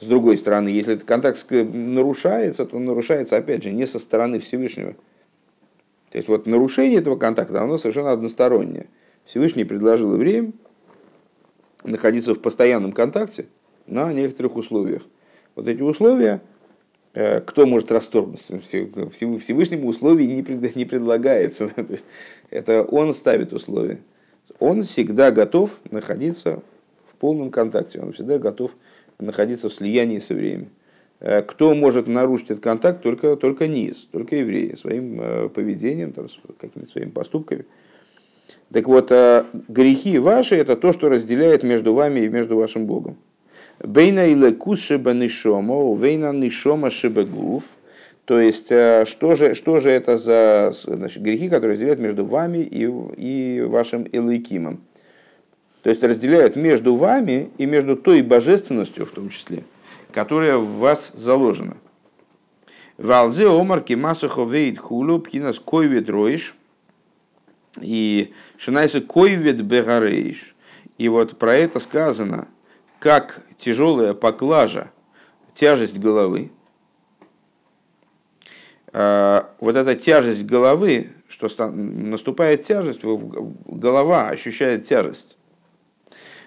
С 0.00 0.04
другой 0.04 0.36
стороны, 0.36 0.68
если 0.68 0.94
этот 0.94 1.06
контакт 1.06 1.44
нарушается, 1.50 2.66
то 2.66 2.76
он 2.76 2.84
нарушается, 2.84 3.36
опять 3.36 3.62
же, 3.62 3.70
не 3.70 3.86
со 3.86 3.98
стороны 3.98 4.40
Всевышнего. 4.40 4.94
То 6.10 6.18
есть 6.18 6.28
вот 6.28 6.46
нарушение 6.46 6.98
этого 6.98 7.16
контакта, 7.16 7.62
оно 7.62 7.78
совершенно 7.78 8.12
одностороннее. 8.12 8.86
Всевышний 9.24 9.64
предложил 9.64 10.14
евреям 10.14 10.54
находиться 11.84 12.34
в 12.34 12.40
постоянном 12.40 12.92
контакте 12.92 13.46
на 13.86 14.12
некоторых 14.12 14.56
условиях. 14.56 15.02
Вот 15.54 15.68
эти 15.68 15.80
условия, 15.80 16.42
кто 17.46 17.64
может 17.64 17.90
расторгнуть? 17.90 18.40
Всевышнему 18.40 19.88
условий 19.88 20.26
не, 20.26 20.44
не 20.74 20.84
предлагается. 20.84 21.68
То 21.74 21.86
есть 21.88 22.04
это 22.50 22.82
он 22.82 23.14
ставит 23.14 23.52
условия. 23.52 24.00
Он 24.58 24.82
всегда 24.82 25.30
готов 25.30 25.78
находиться 25.90 26.62
в 27.10 27.16
полном 27.16 27.50
контакте, 27.50 28.00
он 28.00 28.12
всегда 28.12 28.38
готов 28.38 28.76
находиться 29.18 29.68
в 29.68 29.72
слиянии 29.72 30.18
со 30.18 30.34
временем. 30.34 30.70
Э, 31.20 31.42
кто 31.42 31.74
может 31.74 32.06
нарушить 32.06 32.50
этот 32.50 32.62
контакт? 32.64 33.02
Только, 33.02 33.36
только 33.36 33.66
низ, 33.66 34.08
только 34.12 34.36
евреи, 34.36 34.74
своим 34.74 35.20
э, 35.20 35.48
поведением, 35.48 36.12
там, 36.12 36.26
какими-то 36.58 36.90
своими 36.90 37.10
поступками. 37.10 37.64
Так 38.72 38.86
вот, 38.86 39.10
э, 39.10 39.44
грехи 39.68 40.18
ваши– 40.18 40.54
это 40.56 40.76
то, 40.76 40.92
что 40.92 41.08
разделяет 41.08 41.62
между 41.62 41.94
вами 41.94 42.20
и 42.20 42.28
между 42.28 42.56
вашим 42.56 42.86
Богом. 42.86 43.16
Бейна 43.82 44.26
или 44.26 44.50
кус 44.52 44.80
шеба 44.80 45.12
нишома, 45.12 45.94
вейна 45.94 46.32
нишома 46.32 46.90
шеба 46.90 47.24
гуф. 47.24 47.64
То 48.24 48.40
есть, 48.40 48.66
что 48.66 49.34
же, 49.34 49.54
что 49.54 49.78
же 49.78 49.90
это 49.90 50.18
за 50.18 50.74
значит, 50.82 51.22
грехи, 51.22 51.48
которые 51.48 51.72
разделяют 51.72 52.00
между 52.00 52.24
вами 52.24 52.58
и, 52.58 52.82
и 53.16 53.60
вашим 53.60 54.04
Элайкимом? 54.10 54.80
То 55.82 55.90
есть, 55.90 56.02
разделяют 56.02 56.56
между 56.56 56.96
вами 56.96 57.50
и 57.58 57.66
между 57.66 57.96
той 57.96 58.22
божественностью, 58.22 59.06
в 59.06 59.10
том 59.10 59.28
числе– 59.28 59.62
которая 60.16 60.56
в 60.56 60.78
вас 60.78 61.12
заложена. 61.12 61.76
Валзе 62.96 63.46
омарки 63.48 63.92
масухо 63.92 64.44
вейд 64.44 64.78
хулу 64.78 65.18
пхинас 65.18 65.58
койвет 65.58 66.08
роиш 66.08 66.54
и 67.82 68.32
шинайса 68.56 69.02
койвет 69.02 69.62
бегарейш. 69.62 70.54
И 70.96 71.10
вот 71.10 71.36
про 71.36 71.54
это 71.56 71.80
сказано, 71.80 72.48
как 72.98 73.42
тяжелая 73.58 74.14
поклажа, 74.14 74.90
тяжесть 75.54 75.98
головы. 75.98 76.50
А, 78.92 79.50
вот 79.60 79.76
эта 79.76 79.94
тяжесть 79.94 80.44
головы, 80.44 81.10
что 81.28 81.48
наступает 81.70 82.64
тяжесть, 82.64 83.00
голова 83.02 84.28
ощущает 84.28 84.86
тяжесть. 84.86 85.36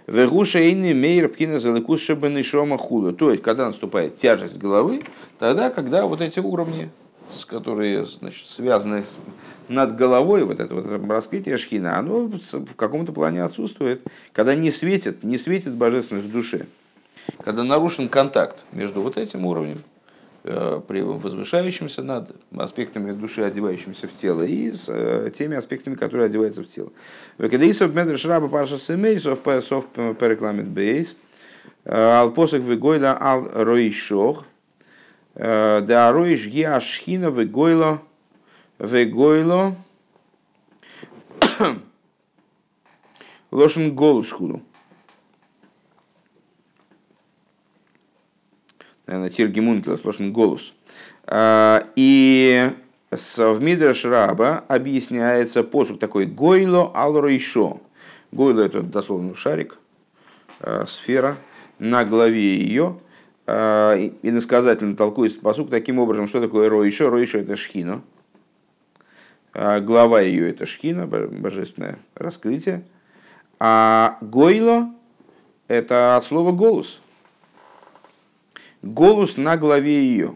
Вегуша 0.08 0.72
инни 0.72 0.94
мейр 0.94 1.30
пхина 1.30 1.60
залыкус 1.60 2.02
шабаны 2.02 2.42
шома 2.42 2.80
худа. 2.80 3.14
То 3.14 3.30
есть, 3.30 3.44
когда 3.44 3.68
наступает 3.68 4.18
тяжесть 4.18 4.58
головы, 4.58 5.04
тогда, 5.38 5.70
когда 5.70 6.08
вот 6.08 6.22
эти 6.22 6.40
уровни, 6.40 6.90
которые 7.46 8.06
значит, 8.06 8.48
связаны 8.48 9.04
с, 9.04 9.18
над 9.68 9.96
головой, 9.96 10.44
вот 10.46 10.60
это 10.60 10.74
вот 10.74 11.08
раскрытие 11.08 11.58
шхина, 11.58 12.00
оно 12.00 12.28
в 12.28 12.76
каком-то 12.76 13.12
плане 13.12 13.44
отсутствует, 13.44 14.02
когда 14.34 14.56
не 14.56 14.72
светит, 14.72 15.24
не 15.24 15.38
светит 15.38 15.76
божественность 15.76 16.28
в 16.28 16.32
душе, 16.32 16.66
когда 17.44 17.64
нарушен 17.64 18.10
контакт 18.10 18.66
между 18.72 19.02
вот 19.02 19.18
этим 19.18 19.46
уровнем 19.46 19.84
Э, 20.46 20.82
при 20.88 21.02
возвышающимся 21.02 22.02
над 22.02 22.32
аспектами 22.58 23.12
души, 23.12 23.44
одевающимися 23.44 24.08
в 24.08 24.14
тело, 24.14 24.44
и 24.44 24.72
с 24.72 24.86
э, 24.88 25.32
теми 25.38 25.58
аспектами, 25.58 25.96
которые 25.96 26.28
одеваются 26.28 26.64
в 26.64 26.68
тело. 26.68 26.94
Векадеисов 27.38 27.94
медреш 27.94 28.26
раба 28.26 28.48
парша 28.48 28.78
семейсов 28.78 29.40
сов 29.64 29.86
перекламит 29.88 30.66
бейс, 30.68 31.18
э, 31.84 31.94
ал 31.94 32.32
посок 32.32 32.62
вегойла 32.62 33.18
ал 33.20 33.50
роишох, 33.54 34.46
да 35.36 36.12
роиш 36.14 36.48
гиа 36.48 36.80
шхина 36.80 37.30
вегойло 37.30 38.02
вегойло 38.80 39.76
лошен 43.52 43.94
голос 43.94 44.32
худу. 44.32 44.62
Тиргимункел, 49.10 49.98
сложный 49.98 50.30
голос. 50.30 50.74
А, 51.26 51.84
и 51.96 52.70
в 53.12 53.60
Мидраш 53.60 54.06
Раба 54.06 54.64
объясняется 54.68 55.64
посук 55.64 56.00
такой 56.00 56.26
Гойло 56.26 56.92
Алройшо. 56.94 57.82
Гойло 58.32 58.62
это 58.62 58.84
дословно 58.84 59.34
шарик, 59.36 59.78
а, 60.60 60.86
сфера, 60.86 61.38
на 61.80 62.06
главе 62.06 62.58
ее. 62.58 63.00
А, 63.48 63.96
и 63.96 64.32
насказательно 64.32 64.96
толкуется 64.96 65.40
посук 65.40 65.72
таким 65.72 65.98
образом, 65.98 66.28
что 66.28 66.40
такое 66.40 66.70
Ройшо. 66.70 67.10
Ройшо 67.10 67.40
это 67.40 67.56
шхина. 67.56 68.02
Глава 69.52 70.22
ее 70.22 70.52
это 70.52 70.68
шхина, 70.68 71.08
божественное 71.08 71.98
раскрытие. 72.14 72.84
А 73.60 74.20
Гойло 74.22 74.94
это 75.68 76.16
от 76.16 76.26
слова 76.26 76.52
голос 76.52 77.02
голос 78.82 79.38
на 79.38 79.58
главе 79.58 80.02
ее. 80.04 80.36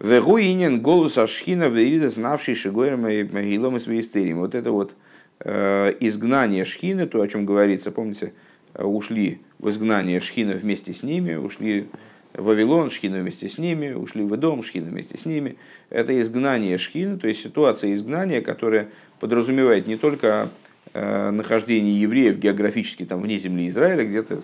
Вегуинен 0.00 0.80
голос 0.80 1.18
Ашхина 1.18 1.68
Верида, 1.68 2.10
знавший 2.10 2.54
Шигойром 2.54 3.08
и 3.08 3.24
Могилом 3.24 3.76
и 3.76 3.80
Свейстерим. 3.80 4.38
Вот 4.38 4.54
это 4.54 4.70
вот 4.70 4.94
э, 5.40 5.92
изгнание 6.00 6.64
Шхины, 6.64 7.06
то, 7.06 7.20
о 7.20 7.26
чем 7.26 7.44
говорится, 7.44 7.90
помните, 7.90 8.32
э, 8.74 8.84
ушли 8.84 9.40
в 9.58 9.68
изгнание 9.70 10.20
Шхина 10.20 10.52
вместе 10.52 10.92
с 10.92 11.02
ними, 11.02 11.34
ушли 11.34 11.88
в 12.34 12.44
Вавилон, 12.44 12.90
Шхина 12.90 13.18
вместе 13.18 13.48
с 13.48 13.58
ними, 13.58 13.92
ушли 13.92 14.22
в 14.22 14.32
Эдом, 14.32 14.62
Шхина 14.62 14.88
вместе 14.88 15.18
с 15.18 15.24
ними. 15.24 15.56
Это 15.90 16.18
изгнание 16.20 16.78
Шхина, 16.78 17.18
то 17.18 17.26
есть 17.26 17.40
ситуация 17.40 17.94
изгнания, 17.94 18.40
которая 18.40 18.90
подразумевает 19.18 19.88
не 19.88 19.96
только 19.96 20.50
э, 20.92 21.30
нахождение 21.30 22.00
евреев 22.00 22.38
географически 22.38 23.04
там 23.04 23.20
вне 23.20 23.38
земли 23.40 23.68
Израиля, 23.68 24.04
где-то 24.04 24.42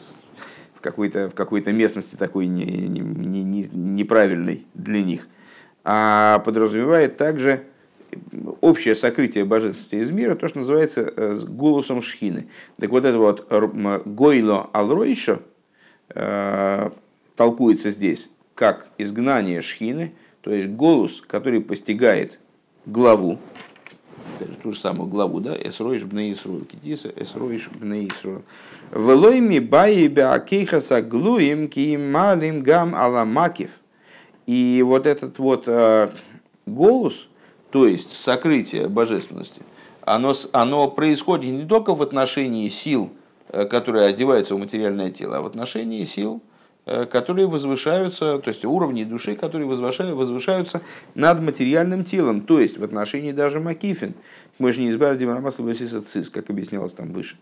какой-то, 0.84 1.30
в 1.30 1.34
какой-то 1.34 1.72
местности 1.72 2.14
такой 2.14 2.46
не, 2.46 2.64
не, 2.64 3.42
не, 3.42 3.68
неправильной 3.72 4.66
для 4.74 5.02
них, 5.02 5.26
а 5.82 6.40
подразумевает 6.40 7.16
также 7.16 7.64
общее 8.60 8.94
сокрытие 8.94 9.46
божественности 9.46 9.96
из 9.96 10.10
мира, 10.10 10.34
то, 10.34 10.46
что 10.46 10.58
называется 10.58 11.00
э, 11.16 11.40
голосом 11.48 12.02
шхины. 12.02 12.48
Так 12.78 12.90
вот 12.90 13.06
это 13.06 13.18
вот 13.18 13.50
гойло 14.04 14.68
алройшо 14.72 15.40
э, 16.10 16.90
толкуется 17.34 17.90
здесь 17.90 18.28
как 18.54 18.90
изгнание 18.98 19.62
шхины, 19.62 20.12
то 20.42 20.52
есть 20.52 20.68
голос, 20.68 21.22
который 21.26 21.62
постигает 21.62 22.38
главу, 22.84 23.38
ту 24.62 24.72
же 24.72 24.78
самую 24.78 25.08
главу, 25.08 25.40
да, 25.40 25.56
Эсроиш 25.56 26.04
бне 26.04 26.32
Исруэл, 26.32 26.64
Китиса, 26.64 27.12
Эсроиш 27.16 27.68
бне 27.68 28.08
Исруэл. 28.08 28.42
Велойми 28.92 29.58
баи 29.58 30.06
беакейхаса 30.06 31.02
глуим 31.02 31.68
ки 31.68 31.96
малим 31.96 32.62
гам 32.62 32.94
аламакив. 32.94 33.70
И 34.46 34.82
вот 34.86 35.06
этот 35.06 35.38
вот 35.38 35.64
э, 35.66 36.10
голос, 36.66 37.28
то 37.70 37.86
есть 37.86 38.12
сокрытие 38.12 38.88
божественности, 38.88 39.62
оно, 40.02 40.34
оно 40.52 40.90
происходит 40.90 41.52
не 41.52 41.66
только 41.66 41.94
в 41.94 42.02
отношении 42.02 42.68
сил, 42.68 43.10
э, 43.48 43.64
которые 43.64 44.06
одеваются 44.06 44.54
в 44.54 44.58
материальное 44.58 45.10
тело, 45.10 45.38
а 45.38 45.42
в 45.42 45.46
отношении 45.46 46.04
сил, 46.04 46.42
которые 46.84 47.46
возвышаются, 47.46 48.38
то 48.38 48.48
есть 48.48 48.64
уровни 48.64 49.04
души, 49.04 49.36
которые 49.36 49.66
возвышаются, 49.66 50.82
над 51.14 51.40
материальным 51.40 52.04
телом, 52.04 52.42
то 52.42 52.60
есть 52.60 52.78
в 52.78 52.84
отношении 52.84 53.32
даже 53.32 53.60
Макифин. 53.60 54.14
Мы 54.58 54.72
же 54.72 54.82
не 54.82 54.90
избавили 54.90 55.24
Марамасла 55.24 55.72
цис, 55.72 56.30
как 56.30 56.50
объяснялось 56.50 56.92
там 56.92 57.12
выше. 57.12 57.36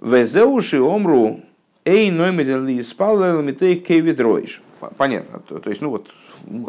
Везеуши 0.00 0.80
омру 0.80 1.40
эй 1.84 2.10
номедели 2.10 2.82
спал 2.82 3.42
митей 3.42 3.76
кевидроиш. 3.76 4.62
Понятно. 4.96 5.40
То, 5.40 5.58
то 5.58 5.70
есть, 5.70 5.80
ну 5.80 5.90
вот, 5.90 6.10
ну, 6.44 6.68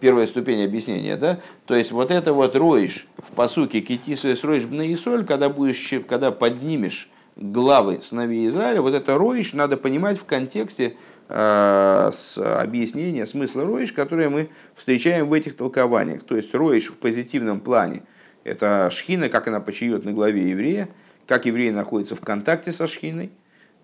первая 0.00 0.26
ступень 0.26 0.64
объяснения, 0.64 1.16
да? 1.16 1.38
То 1.66 1.76
есть 1.76 1.92
вот 1.92 2.10
это 2.10 2.32
вот 2.32 2.56
роиш 2.56 3.06
в 3.18 3.30
посуке 3.32 3.80
китису 3.80 4.34
с 4.34 4.42
роиш 4.42 4.64
бна 4.64 4.84
когда 5.24 5.48
будешь, 5.48 5.94
когда 6.08 6.32
поднимешь 6.32 7.08
главы 7.36 8.00
сыновей 8.00 8.46
Израиля, 8.46 8.82
вот 8.82 8.94
это 8.94 9.16
роиш 9.16 9.52
надо 9.52 9.76
понимать 9.76 10.18
в 10.18 10.24
контексте 10.24 10.96
э, 11.28 12.10
с 12.12 12.38
объяснения 12.38 13.26
смысла 13.26 13.64
роиш, 13.64 13.92
которое 13.92 14.28
мы 14.28 14.50
встречаем 14.74 15.28
в 15.28 15.32
этих 15.32 15.56
толкованиях. 15.56 16.24
То 16.24 16.36
есть 16.36 16.54
роиш 16.54 16.88
в 16.88 16.98
позитивном 16.98 17.60
плане– 17.60 18.02
это 18.44 18.90
шхина, 18.90 19.28
как 19.28 19.48
она 19.48 19.60
почиет 19.60 20.04
на 20.04 20.12
главе 20.12 20.50
еврея, 20.50 20.88
как 21.26 21.46
еврей 21.46 21.70
находится 21.70 22.16
в 22.16 22.20
контакте 22.20 22.72
со 22.72 22.86
шхиной, 22.86 23.30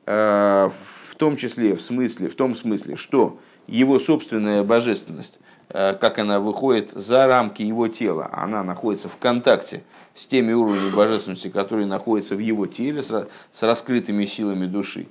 э, 0.07 0.71
в 0.83 1.15
том 1.17 1.37
числе 1.37 1.75
в 1.75 1.83
смысле, 1.83 2.29
в 2.29 2.35
том 2.35 2.57
смысле, 2.57 2.97
что 2.97 3.39
его 3.67 3.99
собственная 3.99 4.65
божественность 4.65 5.39
как 5.69 6.19
она 6.19 6.41
выходит 6.41 6.91
за 6.91 7.27
рамки 7.27 7.63
его 7.63 7.89
тела. 7.89 8.31
Она 8.33 8.65
находится 8.65 9.09
в 9.09 9.19
контакте 9.19 9.83
с 10.15 10.27
теми 10.27 10.53
уровнями 10.53 10.91
божественности, 10.91 11.49
которые 11.49 11.87
находятся 11.87 12.37
в 12.37 12.39
его 12.39 12.67
теле, 12.67 13.03
с 13.03 13.63
раскрытыми 13.63 14.25
силами 14.25 14.67
души. 14.67 15.07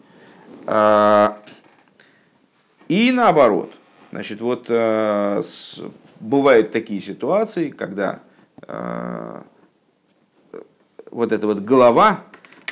А, 0.65 1.37
и 2.87 3.11
наоборот. 3.11 3.71
Значит, 4.11 4.39
вот 4.41 4.65
э, 4.69 5.43
бывают 6.19 6.71
такие 6.71 7.01
ситуации, 7.01 7.69
когда 7.69 8.21
э, 8.61 9.41
вот 11.11 11.31
эта 11.31 11.45
вот 11.45 11.59
голова, 11.59 12.21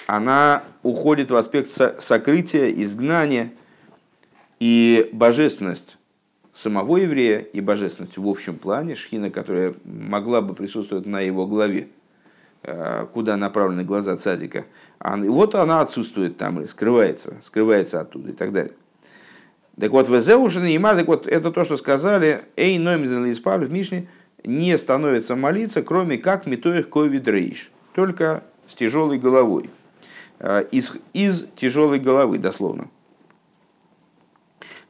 она 0.07 0.63
уходит 0.81 1.31
в 1.31 1.35
аспект 1.35 1.69
сокрытия, 2.01 2.71
изгнания, 2.71 3.51
и 4.61 5.09
божественность 5.11 5.97
самого 6.55 6.97
еврея 6.97 7.39
и 7.39 7.59
божественность 7.59 8.17
в 8.17 8.27
общем 8.27 8.57
плане, 8.57 8.95
шхина, 8.95 9.29
которая 9.29 9.75
могла 9.83 10.41
бы 10.41 10.55
присутствовать 10.55 11.05
на 11.05 11.19
его 11.19 11.45
главе, 11.45 11.89
э, 12.63 13.05
куда 13.13 13.35
направлены 13.37 13.83
глаза 13.83 14.15
цадика, 14.17 14.65
вот 14.99 15.53
она 15.53 15.81
отсутствует 15.81 16.37
там 16.37 16.59
или 16.59 16.65
скрывается, 16.65 17.35
скрывается 17.41 18.01
оттуда 18.01 18.29
и 18.29 18.33
так 18.33 18.53
далее. 18.53 18.73
Так 19.79 19.91
вот, 19.91 20.07
ВЗ 20.07 20.29
уже 20.29 20.61
Неймар, 20.61 20.95
так 20.95 21.07
вот, 21.07 21.27
это 21.27 21.51
то, 21.51 21.65
что 21.65 21.75
сказали, 21.75 22.45
Эй, 22.55 22.77
номизен 22.77 23.25
Лиспаль 23.25 23.65
в 23.65 23.71
Мишне, 23.71 24.07
не 24.45 24.77
становится 24.77 25.35
молиться, 25.35 25.83
кроме 25.83 26.17
как 26.17 26.45
метоих 26.45 26.89
ковид 26.89 27.27
рейш, 27.27 27.71
только 27.93 28.43
с 28.67 28.75
тяжелой 28.75 29.19
головой. 29.19 29.69
Э, 30.39 30.63
из, 30.71 30.93
из 31.13 31.45
тяжелой 31.57 31.99
головы, 31.99 32.37
дословно. 32.37 32.87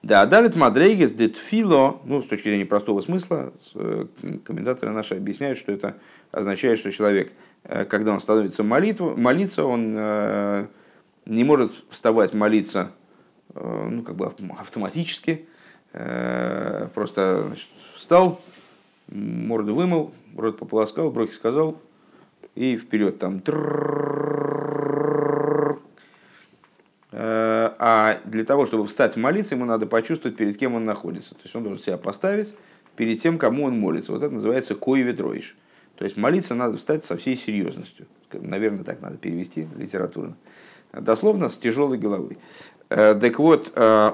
Да, 0.05 0.27
Далит 0.27 0.55
Мадрейгес 0.55 1.13
Детфило, 1.13 1.99
ну, 2.05 2.21
с 2.21 2.27
точки 2.27 2.49
зрения 2.49 2.67
простого 2.67 3.01
смысла, 3.01 3.51
э, 3.73 4.05
комментаторы 4.43 4.91
наши 4.91 5.15
объясняют, 5.15 5.57
что 5.57 5.71
это 5.71 5.95
означает, 6.31 6.77
что 6.77 6.91
человек, 6.91 7.33
э, 7.63 7.85
когда 7.85 8.13
он 8.13 8.19
становится 8.19 8.61
молитву, 8.61 9.15
молиться, 9.17 9.65
он 9.65 9.95
э, 9.97 10.67
не 11.25 11.43
может 11.43 11.71
вставать 11.89 12.35
молиться 12.35 12.91
ну, 13.55 14.03
как 14.03 14.15
бы 14.15 14.31
автоматически, 14.59 15.47
просто 15.91 17.45
значит, 17.47 17.67
встал, 17.95 18.41
морду 19.07 19.73
вымыл, 19.73 20.13
рот 20.35 20.59
пополоскал, 20.59 21.09
брохи 21.09 21.31
сказал, 21.31 21.81
и 22.53 22.75
вперед 22.77 23.17
там 23.17 23.39
а 27.87 28.17
для 28.25 28.43
того, 28.43 28.65
чтобы 28.65 28.87
встать 28.87 29.15
молиться, 29.15 29.53
ему 29.53 29.65
надо 29.65 29.85
почувствовать, 29.85 30.35
перед 30.35 30.57
кем 30.57 30.73
он 30.73 30.85
находится. 30.85 31.35
То 31.35 31.41
есть 31.43 31.55
он 31.55 31.61
должен 31.61 31.83
себя 31.83 31.97
поставить 31.97 32.55
перед 32.95 33.21
тем, 33.21 33.37
кому 33.37 33.65
он 33.65 33.77
молится. 33.79 34.11
Вот 34.11 34.23
это 34.23 34.33
называется 34.33 34.73
коеведроиш. 34.73 35.55
То 35.95 36.03
есть 36.03 36.17
молиться 36.17 36.55
надо 36.55 36.77
встать 36.77 37.05
со 37.05 37.15
всей 37.15 37.35
серьезностью. 37.35 38.07
Наверное, 38.33 38.83
так 38.83 39.03
надо 39.03 39.17
перевести 39.17 39.67
литературно. 39.77 40.35
Дословно 40.93 41.47
с 41.47 41.57
тяжелой 41.57 41.99
головой. 41.99 42.39
Э, 42.89 43.13
так 43.13 43.37
вот, 43.37 43.71
э, 43.75 44.13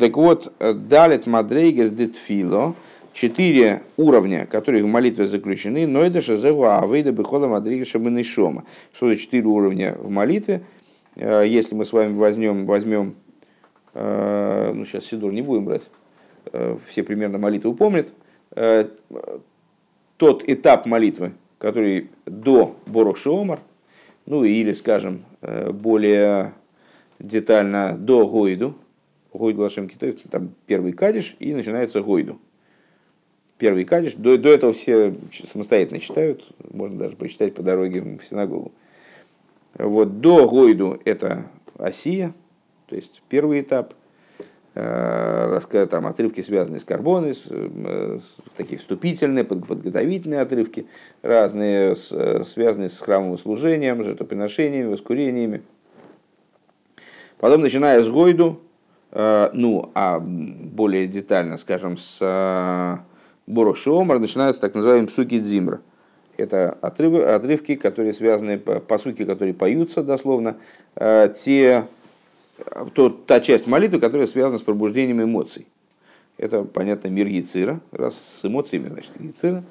так 0.00 0.16
вот, 0.16 0.50
далит 0.58 1.26
мадрейгес 1.26 1.90
детфило, 1.90 2.74
четыре 3.12 3.82
уровня, 3.98 4.46
которые 4.46 4.84
в 4.84 4.86
молитве 4.86 5.26
заключены, 5.26 5.86
но 5.86 6.00
это 6.00 6.22
шазева 6.22 6.78
авейда 6.78 7.12
бихола 7.12 7.46
мадрейгеша 7.46 8.00
шома. 8.24 8.64
Что 8.94 9.08
за 9.08 9.16
четыре 9.16 9.44
уровня 9.48 9.98
в 9.98 10.08
молитве? 10.08 10.62
Э, 11.16 11.44
если 11.46 11.74
мы 11.74 11.84
с 11.84 11.92
вами 11.92 12.14
возьмем, 12.16 12.66
возьмем 12.66 13.14
э, 13.94 14.72
ну 14.74 14.84
сейчас 14.84 15.04
Сидур 15.04 15.32
не 15.32 15.42
будем 15.42 15.64
брать, 15.64 15.90
э, 16.52 16.76
все 16.86 17.02
примерно 17.02 17.38
молитвы 17.38 17.74
помнят, 17.74 18.08
тот 20.18 20.46
этап 20.46 20.84
молитвы, 20.84 21.32
который 21.56 22.10
до 22.26 22.76
Борух 22.84 23.16
Шиомар, 23.16 23.60
ну 24.26 24.44
или, 24.44 24.74
скажем, 24.74 25.24
более 25.40 26.52
детально 27.18 27.96
до 27.96 28.28
Гойду, 28.28 28.74
Гойду 29.32 29.62
Лашем 29.62 29.88
Китай, 29.88 30.12
там 30.30 30.50
первый 30.66 30.92
кадиш 30.92 31.34
и 31.38 31.54
начинается 31.54 32.02
Гойду. 32.02 32.38
Первый 33.56 33.84
кадиш, 33.84 34.12
до, 34.12 34.36
до 34.36 34.50
этого 34.50 34.74
все 34.74 35.14
самостоятельно 35.46 35.98
читают, 35.98 36.46
можно 36.70 36.98
даже 36.98 37.16
прочитать 37.16 37.54
по 37.54 37.62
дороге 37.62 38.02
в 38.02 38.22
синагогу. 38.22 38.72
Вот 39.78 40.20
до 40.20 40.48
Гойду 40.48 41.00
это 41.04 41.44
Осия, 41.78 42.34
то 42.86 42.96
есть 42.96 43.22
первый 43.28 43.60
этап, 43.62 43.94
э, 44.74 45.86
там 45.90 46.06
отрывки, 46.06 46.42
связанные 46.42 46.80
с 46.80 46.84
карбоной, 46.84 47.34
э, 47.48 48.18
такие 48.56 48.78
вступительные, 48.78 49.44
подготовительные 49.44 50.40
отрывки, 50.40 50.86
разные, 51.22 51.94
э, 52.10 52.42
связанные 52.44 52.90
с 52.90 52.98
храмовым 53.00 53.38
служением, 53.38 54.04
жертвоприношениями, 54.04 54.90
воскурениями. 54.90 55.62
Потом, 57.38 57.62
начиная 57.62 58.02
с 58.02 58.08
Гойду, 58.08 58.60
ну, 59.14 59.90
а 59.94 60.20
более 60.20 61.06
детально, 61.06 61.58
скажем, 61.58 61.98
с 61.98 63.04
Борух 63.46 63.76
Шиомар, 63.76 64.20
начинаются 64.20 64.62
так 64.62 64.74
называемые 64.74 65.08
псуки 65.08 65.38
Дзимра– 65.38 65.80
это 66.36 66.78
отрывы, 66.80 67.24
отрывки, 67.24 67.76
которые 67.76 68.12
связаны, 68.12 68.58
по 68.58 68.98
сути, 68.98 69.24
которые 69.24 69.54
поются 69.54 70.02
дословно, 70.02 70.56
э, 70.96 71.32
те, 71.36 71.84
то, 72.94 73.10
та 73.10 73.40
часть 73.40 73.66
молитвы, 73.66 74.00
которая 74.00 74.26
связана 74.26 74.58
с 74.58 74.62
пробуждением 74.62 75.22
эмоций. 75.22 75.66
Это, 76.38 76.64
понятно, 76.64 77.08
мир 77.08 77.26
Яцира, 77.26 77.80
раз 77.92 78.16
с 78.16 78.44
эмоциями, 78.44 78.88
значит, 78.88 79.10
Яцира. 79.20 79.62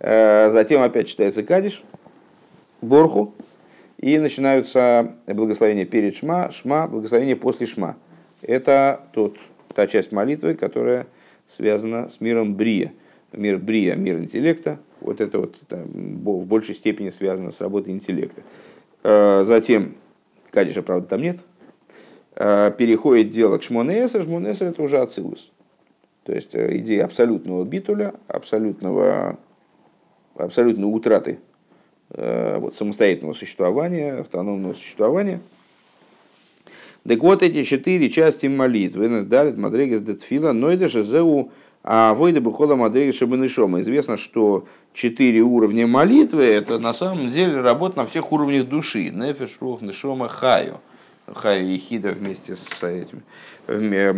Э, 0.00 0.50
затем 0.50 0.82
опять 0.82 1.08
читается 1.08 1.42
Кадиш, 1.42 1.82
Борху, 2.80 3.34
и 3.98 4.18
начинаются 4.18 5.14
благословения 5.26 5.86
перед 5.86 6.16
Шма, 6.16 6.50
Шма, 6.50 6.88
благословения 6.88 7.36
после 7.36 7.66
Шма. 7.66 7.96
Это 8.42 9.06
тот, 9.12 9.36
та 9.72 9.86
часть 9.86 10.10
молитвы, 10.10 10.54
которая 10.54 11.06
связана 11.46 12.08
с 12.08 12.20
миром 12.20 12.54
Брия. 12.54 12.92
Мир 13.32 13.58
Брия, 13.58 13.94
мир 13.94 14.18
интеллекта, 14.18 14.78
вот 15.02 15.20
это 15.20 15.38
вот 15.38 15.56
там, 15.68 15.84
в 15.84 16.46
большей 16.46 16.74
степени 16.74 17.10
связано 17.10 17.50
с 17.50 17.60
работой 17.60 17.92
интеллекта. 17.92 18.42
Э, 19.02 19.42
затем, 19.44 19.94
Кадиша, 20.50 20.82
правда, 20.82 21.08
там 21.08 21.22
нет, 21.22 21.38
э, 22.36 22.72
переходит 22.76 23.30
дело 23.30 23.58
к 23.58 23.62
Шмонесер. 23.62 24.22
Шмонесер 24.22 24.68
это 24.68 24.82
уже 24.82 24.98
Ацилус. 24.98 25.50
То 26.24 26.32
есть 26.32 26.54
э, 26.54 26.78
идея 26.78 27.04
абсолютного 27.04 27.64
битуля, 27.64 28.14
абсолютного, 28.28 29.38
абсолютной 30.34 30.84
утраты 30.84 31.38
вот, 32.14 32.76
самостоятельного 32.76 33.32
существования, 33.32 34.16
автономного 34.16 34.74
существования. 34.74 35.40
Так 37.08 37.20
вот 37.20 37.42
эти 37.42 37.62
четыре 37.64 38.10
части 38.10 38.46
молитвы, 38.46 39.22
Дарит 39.22 39.56
Мадрегес 39.56 40.02
Детфила, 40.02 40.52
Нойдеша 40.52 41.02
Зеу 41.02 41.50
а 41.84 42.14
Войда 42.14 42.40
Бухола 42.40 42.76
Мадрега 42.76 43.12
Шабанышома. 43.12 43.80
Известно, 43.80 44.16
что 44.16 44.66
четыре 44.92 45.40
уровня 45.40 45.86
молитвы– 45.86 46.44
это 46.44 46.78
на 46.78 46.92
самом 46.92 47.30
деле 47.30 47.60
работа 47.60 47.98
на 47.98 48.06
всех 48.06 48.32
уровнях 48.32 48.68
души. 48.68 49.10
Нефеш, 49.10 49.58
Рух, 49.60 49.82
Нешома, 49.82 50.28
Хаю. 50.28 50.80
Хаю 51.26 51.68
и 51.68 51.76
Хида 51.76 52.10
вместе 52.10 52.56
с 52.56 52.82
этим, 52.82 53.22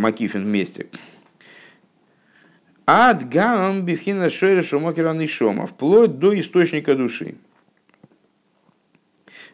Макифин 0.01 0.45
вместе. 0.45 0.87
Ад 2.87 3.29
гам 3.29 3.83
бифхина 3.83 4.31
шойра 4.31 4.63
шумокера 4.63 5.13
нишома, 5.13 5.67
вплоть 5.67 6.19
до 6.19 6.39
источника 6.41 6.95
души. 6.95 7.37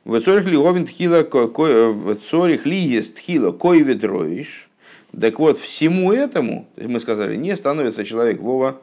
В 0.04 0.20
цорих 0.20 0.46
ли 0.46 0.56
овен 0.56 0.86
тхила, 0.86 1.22
в 1.22 2.14
цорих 2.16 2.66
ли 2.66 2.78
есть 2.78 3.16
тхила, 3.16 3.50
кой 3.50 3.82
ведроиш, 3.82 4.69
так 5.18 5.38
вот, 5.38 5.58
всему 5.58 6.12
этому, 6.12 6.68
мы 6.76 7.00
сказали, 7.00 7.36
не 7.36 7.56
становится 7.56 8.04
человек 8.04 8.40
Вова, 8.40 8.80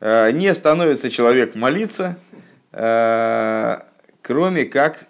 э, 0.00 0.30
не 0.32 0.52
становится 0.54 1.10
человек 1.10 1.54
молиться, 1.54 2.18
э, 2.72 3.78
кроме 4.22 4.64
как 4.64 5.06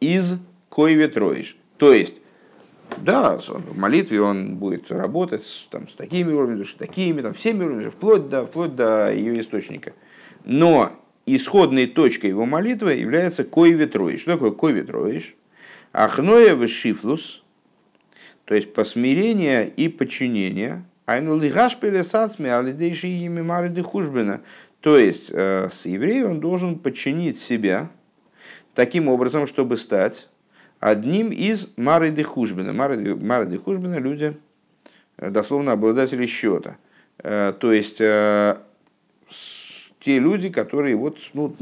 из 0.00 0.34
кои 0.68 1.06
троишь. 1.06 1.56
То 1.76 1.92
есть, 1.92 2.16
да, 2.96 3.38
в 3.38 3.78
молитве 3.78 4.20
он 4.20 4.56
будет 4.56 4.90
работать 4.90 5.68
там, 5.70 5.88
с 5.88 5.92
такими 5.92 6.32
уровнями 6.32 6.58
души, 6.58 6.76
такими, 6.76 7.22
там, 7.22 7.34
всеми 7.34 7.64
уровнями, 7.64 7.90
вплоть 7.90 8.28
до, 8.28 8.46
вплоть 8.46 8.74
до 8.74 9.12
ее 9.12 9.40
источника. 9.40 9.92
Но 10.44 10.90
исходной 11.26 11.86
точкой 11.86 12.30
его 12.30 12.46
молитвы 12.46 12.94
является 12.94 13.44
кой 13.44 13.72
ветроиш. 13.72 14.22
Что 14.22 14.32
такое 14.32 14.50
кой 14.50 14.72
ветроиш? 14.72 15.34
Ахноя 15.92 16.66
шифлус, 16.66 17.42
то 18.48 18.54
есть 18.54 18.72
посмирение 18.72 19.68
и 19.68 19.90
подчинение. 19.90 20.82
То 24.80 24.96
есть 24.96 25.28
э, 25.30 25.68
с 25.70 25.84
евреем 25.84 26.30
он 26.30 26.40
должен 26.40 26.78
подчинить 26.78 27.38
себя 27.38 27.90
таким 28.72 29.08
образом, 29.08 29.46
чтобы 29.46 29.76
стать 29.76 30.30
одним 30.80 31.28
из 31.28 31.68
мариды 31.76 32.22
хужбина. 32.22 32.72
Мариды 32.72 33.58
хужбина 33.58 33.98
люди, 33.98 34.34
э, 35.18 35.28
дословно 35.28 35.72
обладатели 35.72 36.24
счета. 36.24 36.78
Э, 37.18 37.52
то 37.52 37.70
есть 37.70 38.00
те 40.08 40.18
люди, 40.20 40.48
которые 40.48 40.96
вот, 40.96 41.18
ну, 41.34 41.52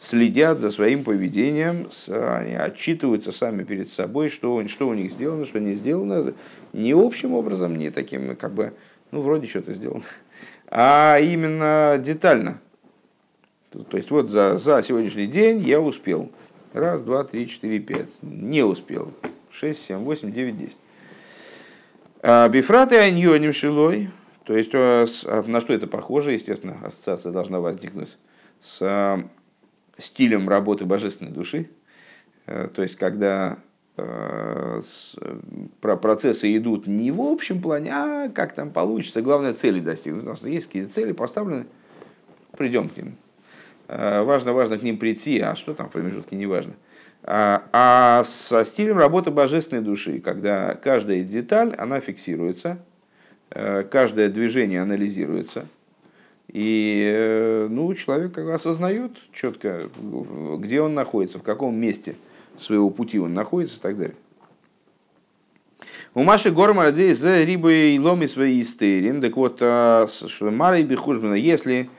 следят 0.00 0.58
за 0.58 0.72
своим 0.72 1.04
поведением, 1.04 1.86
они 2.08 2.56
отчитываются 2.56 3.30
сами 3.30 3.62
перед 3.62 3.88
собой, 3.88 4.30
что, 4.30 4.66
что 4.66 4.88
у 4.88 4.94
них 4.94 5.12
сделано, 5.12 5.46
что 5.46 5.60
не 5.60 5.74
сделано, 5.74 6.34
не 6.72 6.92
общим 6.92 7.34
образом, 7.34 7.78
не 7.78 7.90
таким, 7.90 8.34
как 8.34 8.52
бы, 8.52 8.72
ну, 9.12 9.20
вроде 9.20 9.46
что-то 9.46 9.74
сделано, 9.74 10.02
а 10.66 11.20
именно 11.20 12.02
детально. 12.04 12.58
То 13.70 13.96
есть 13.96 14.10
вот 14.10 14.28
за, 14.28 14.58
за 14.58 14.82
сегодняшний 14.82 15.28
день 15.28 15.60
я 15.60 15.80
успел. 15.80 16.32
Раз, 16.72 17.02
два, 17.02 17.22
три, 17.22 17.46
четыре, 17.46 17.78
пять. 17.78 18.10
Не 18.22 18.64
успел. 18.64 19.12
Шесть, 19.52 19.86
семь, 19.86 19.98
восемь, 19.98 20.32
девять, 20.32 20.58
десять. 20.58 20.80
А, 22.22 22.48
Бифраты 22.48 22.98
аньоним 22.98 23.52
шилой. 23.52 24.10
То 24.48 24.56
есть 24.56 24.70
э, 24.72 25.06
а 25.26 25.42
на 25.46 25.60
что 25.60 25.74
это 25.74 25.86
похоже, 25.86 26.32
естественно, 26.32 26.78
ассоциация 26.82 27.32
должна 27.32 27.60
возникнуть 27.60 28.16
с 28.60 28.78
э, 28.80 29.22
стилем 29.98 30.48
работы 30.48 30.86
божественной 30.86 31.32
души. 31.32 31.68
Э, 32.46 32.68
то 32.74 32.80
есть, 32.82 32.96
когда 32.96 33.58
процессы 35.80 36.56
идут 36.56 36.86
не 36.86 37.10
в 37.10 37.20
общем 37.20 37.60
плане, 37.60 37.90
а 37.92 38.28
как 38.28 38.54
там 38.54 38.70
получится, 38.70 39.22
главное 39.22 39.52
цели 39.54 39.80
достигнуть. 39.80 40.22
Потому 40.22 40.36
что 40.36 40.48
есть 40.48 40.66
какие-то 40.68 40.94
цели 40.94 41.12
поставлены, 41.12 41.66
придем 42.56 42.88
к 42.88 42.96
ним. 42.96 43.16
Важно, 43.88 44.52
важно 44.52 44.78
к 44.78 44.82
ним 44.82 44.98
прийти, 44.98 45.40
а 45.40 45.56
что 45.56 45.74
там 45.74 45.88
в 45.88 45.90
промежутке, 45.92 46.36
не 46.36 46.46
важно. 46.46 46.74
А, 47.24 47.64
а 47.72 48.22
со 48.24 48.64
стилем 48.64 48.98
работы 48.98 49.32
божественной 49.32 49.82
души, 49.82 50.20
когда 50.20 50.74
каждая 50.74 51.24
деталь, 51.24 51.74
она 51.76 51.98
фиксируется, 51.98 52.78
каждое 53.50 54.28
движение 54.28 54.82
анализируется. 54.82 55.66
И 56.48 57.12
э, 57.14 57.68
ну, 57.70 57.92
человек 57.94 58.38
осознает 58.38 59.12
четко, 59.32 59.90
где 60.58 60.80
он 60.80 60.94
находится, 60.94 61.38
в 61.38 61.42
каком 61.42 61.76
месте 61.76 62.16
своего 62.58 62.88
пути 62.88 63.18
он 63.18 63.34
находится 63.34 63.76
и 63.76 63.80
так 63.80 63.98
далее. 63.98 64.16
У 66.14 66.22
Маши 66.22 66.50
Гормара 66.50 66.90
за 66.90 67.44
рибой 67.44 67.94
и 67.94 67.98
ломи 67.98 68.26
свои 68.26 68.62
истерим. 68.62 69.20
Так 69.20 69.36
вот, 69.36 69.58
а, 69.60 70.06
что 70.08 70.50
Мара 70.50 70.78
и 70.78 70.84
Бехужбина, 70.84 71.34
если 71.34 71.90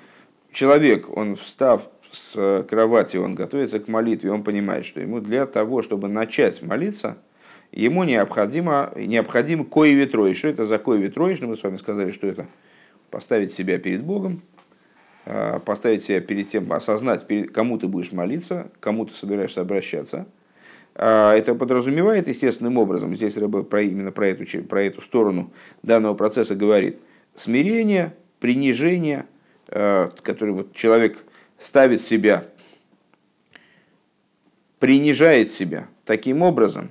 человек, 0.52 1.16
он 1.16 1.36
встав 1.36 1.84
с 2.12 2.66
кровати, 2.68 3.18
он 3.18 3.36
готовится 3.36 3.80
к 3.80 3.88
молитве, 3.88 4.32
он 4.32 4.44
понимает, 4.44 4.84
что 4.84 5.00
ему 5.00 5.20
для 5.20 5.46
того, 5.46 5.84
чтобы 5.84 6.08
начать 6.08 6.64
молиться– 6.64 7.18
ему 7.72 8.04
необходимо, 8.04 8.92
необходим 8.96 9.66
кое 9.66 9.94
ветрой. 9.94 10.34
Что 10.34 10.48
это 10.48 10.66
за 10.66 10.80
кое 10.80 11.00
ветрой? 11.00 11.38
Мы 11.42 11.56
с 11.56 11.64
вами 11.64 11.78
сказали, 11.78 12.12
что 12.12 12.28
это 12.28 12.48
поставить 13.10 13.54
себя 13.54 13.80
перед 13.80 14.04
Богом, 14.04 14.42
а, 15.26 15.60
поставить 15.60 16.04
себя 16.04 16.22
перед 16.22 16.50
тем, 16.50 16.72
осознать, 16.72 17.26
кому 17.52 17.78
ты 17.78 17.88
будешь 17.88 18.12
молиться, 18.12 18.72
кому 18.80 19.06
ты 19.06 19.14
собираешься 19.14 19.62
обращаться. 19.62 20.28
А, 20.96 21.34
это 21.36 21.56
подразумевает 21.56 22.28
естественным 22.28 22.78
образом, 22.78 23.16
здесь 23.16 23.38
Рэбе 23.38 23.64
про, 23.64 23.82
именно 23.82 24.12
про 24.12 24.28
эту, 24.28 24.64
про 24.64 24.84
эту 24.84 25.02
сторону 25.02 25.52
данного 25.84 26.14
процесса 26.14 26.56
говорит, 26.56 27.02
смирение, 27.36 28.14
принижение, 28.40 29.26
а, 29.68 30.12
который 30.24 30.54
вот 30.54 30.74
человек 30.74 31.18
ставит 31.58 32.02
себя, 32.02 32.46
принижает 34.80 35.52
себя 35.52 35.88
таким 36.06 36.42
образом, 36.42 36.90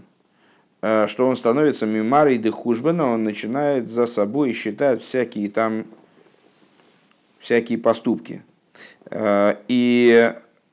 что 0.81 1.27
он 1.27 1.35
становится 1.37 1.87
мимарой 1.87 2.39
де 2.39 2.51
хужбена, 2.51 3.07
он 3.07 3.25
начинает 3.25 3.91
за 3.91 4.07
собой 4.07 4.53
считать 4.53 5.03
всякие 5.03 5.51
там 5.51 5.85
всякие 7.41 7.79
поступки. 7.79 8.43
Э, 9.11 9.57
и 9.69 10.33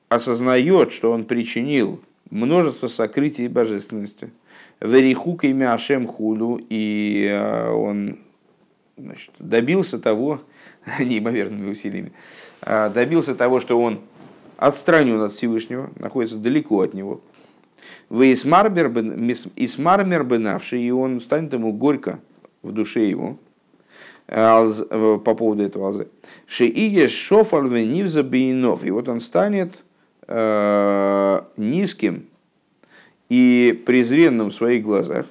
осознает, 0.10 0.92
что 0.92 1.12
он 1.12 1.26
причинил 1.26 2.02
множество 2.30 2.88
сокрытий 2.88 3.48
божественности. 3.48 4.32
Верихук 4.82 5.46
имя 5.46 5.74
Ашем 5.74 6.08
Худу, 6.08 6.60
и 6.70 7.28
э, 7.30 7.70
он 7.70 8.20
значит, 8.98 9.32
добился 9.40 10.00
того, 10.00 10.42
неимоверными 11.00 11.72
усилиями, 11.72 12.12
добился 12.62 13.36
того, 13.36 13.60
что 13.60 13.80
он 13.80 14.00
отстранен 14.58 15.22
от 15.22 15.34
Всевышнего, 15.34 15.92
находится 15.98 16.38
далеко 16.38 16.82
от 16.82 16.94
него, 16.94 17.22
вы 18.10 18.34
Исмармер 18.34 18.90
бенавший, 20.24 20.82
и 20.82 20.92
он 20.92 21.22
станет 21.22 21.54
ему 21.54 21.72
горько 21.72 22.20
в 22.62 22.72
душе 22.72 23.06
его 23.06 23.38
э, 24.28 25.20
по 25.24 25.36
поводу 25.36 25.64
этого 25.64 25.88
алзы. 25.88 26.08
Шеие 26.48 27.08
шофаль 27.08 27.68
венивза 27.68 28.24
бейнов. 28.24 28.84
И 28.84 28.92
вот 28.92 29.10
он 29.10 29.22
станет 29.22 29.84
э, 30.28 31.42
низким 31.58 32.26
и 33.30 33.84
презренным 33.86 34.50
в 34.50 34.54
своих 34.54 34.84
глазах. 34.84 35.26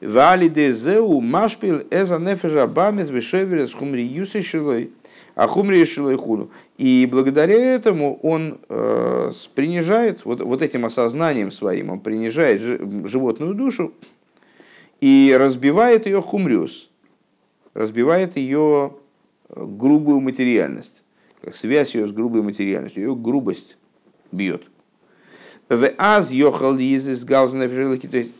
Валидезеу 0.00 1.20
машпил 1.20 1.82
эза 1.90 2.18
нефежа 2.18 2.66
бамес 2.66 3.10
бешеверес 3.10 3.72
хумри 3.72 4.02
юсишилой. 4.02 4.90
А 5.34 5.48
хумри 5.48 5.84
худу. 6.16 6.50
И 6.78 7.08
благодаря 7.10 7.56
этому 7.56 8.20
он 8.22 8.58
э, 8.68 9.32
принижает, 9.54 10.24
вот, 10.24 10.40
вот 10.40 10.62
этим 10.62 10.84
осознанием 10.84 11.50
своим, 11.50 11.90
он 11.90 12.00
принижает 12.00 12.60
животную 12.60 13.54
душу 13.54 13.92
и 15.00 15.34
разбивает 15.36 16.06
ее 16.06 16.22
хумриус, 16.22 16.88
разбивает 17.74 18.36
ее 18.36 18.94
э, 19.48 19.64
грубую 19.66 20.20
материальность, 20.20 21.02
связь 21.52 21.96
ее 21.96 22.06
с 22.06 22.12
грубой 22.12 22.42
материальностью, 22.42 23.02
ее 23.02 23.16
грубость 23.16 23.76
бьет. 24.30 24.62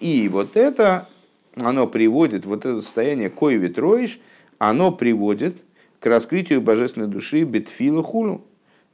И 0.00 0.28
вот 0.30 0.57
это, 0.57 1.09
оно 1.57 1.87
приводит, 1.88 2.44
вот 2.44 2.64
это 2.64 2.80
состояние 2.80 3.30
кой 3.30 3.57
ветроиш, 3.57 4.20
оно 4.59 4.92
приводит 4.92 5.64
к 6.05 6.07
раскрытию 6.07 6.61
божественной 6.61 7.07
души 7.07 7.45
бетфила 7.45 8.03
хулу 8.03 8.45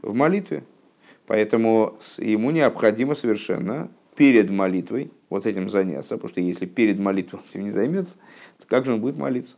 в 0.00 0.14
молитве. 0.14 0.62
Поэтому 1.26 1.98
ему 2.18 2.52
необходимо 2.52 3.16
совершенно 3.16 3.90
перед 4.14 4.48
молитвой 4.48 5.10
вот 5.28 5.44
этим 5.44 5.70
заняться, 5.70 6.14
потому 6.14 6.28
что 6.28 6.40
если 6.40 6.66
перед 6.66 7.00
молитвой 7.00 7.40
он 7.40 7.46
этим 7.50 7.64
не 7.64 7.70
займется, 7.70 8.14
то 8.60 8.66
как 8.68 8.84
же 8.84 8.92
он 8.92 9.00
будет 9.00 9.16
молиться? 9.16 9.56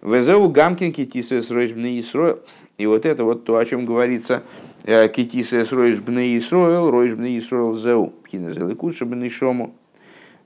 Везеу 0.00 0.48
гамкин 0.48 0.90
китиса 0.90 1.42
сроиш 1.42 1.72
бны 1.72 2.00
Исроил. 2.00 2.40
И 2.78 2.86
вот 2.86 3.04
это 3.04 3.24
вот 3.24 3.44
то, 3.44 3.58
о 3.58 3.64
чем 3.66 3.84
говорится 3.84 4.42
э, 4.86 5.08
китиса 5.08 5.66
сроиш 5.66 6.00
бны 6.00 6.34
Исроил, 6.38 6.90
роиш 6.90 7.12
бны 7.12 7.36
Исроил 7.36 7.76
зеу. 7.76 8.14
Пхинезел 8.24 8.70
и 8.70 9.28
Шому. 9.28 9.76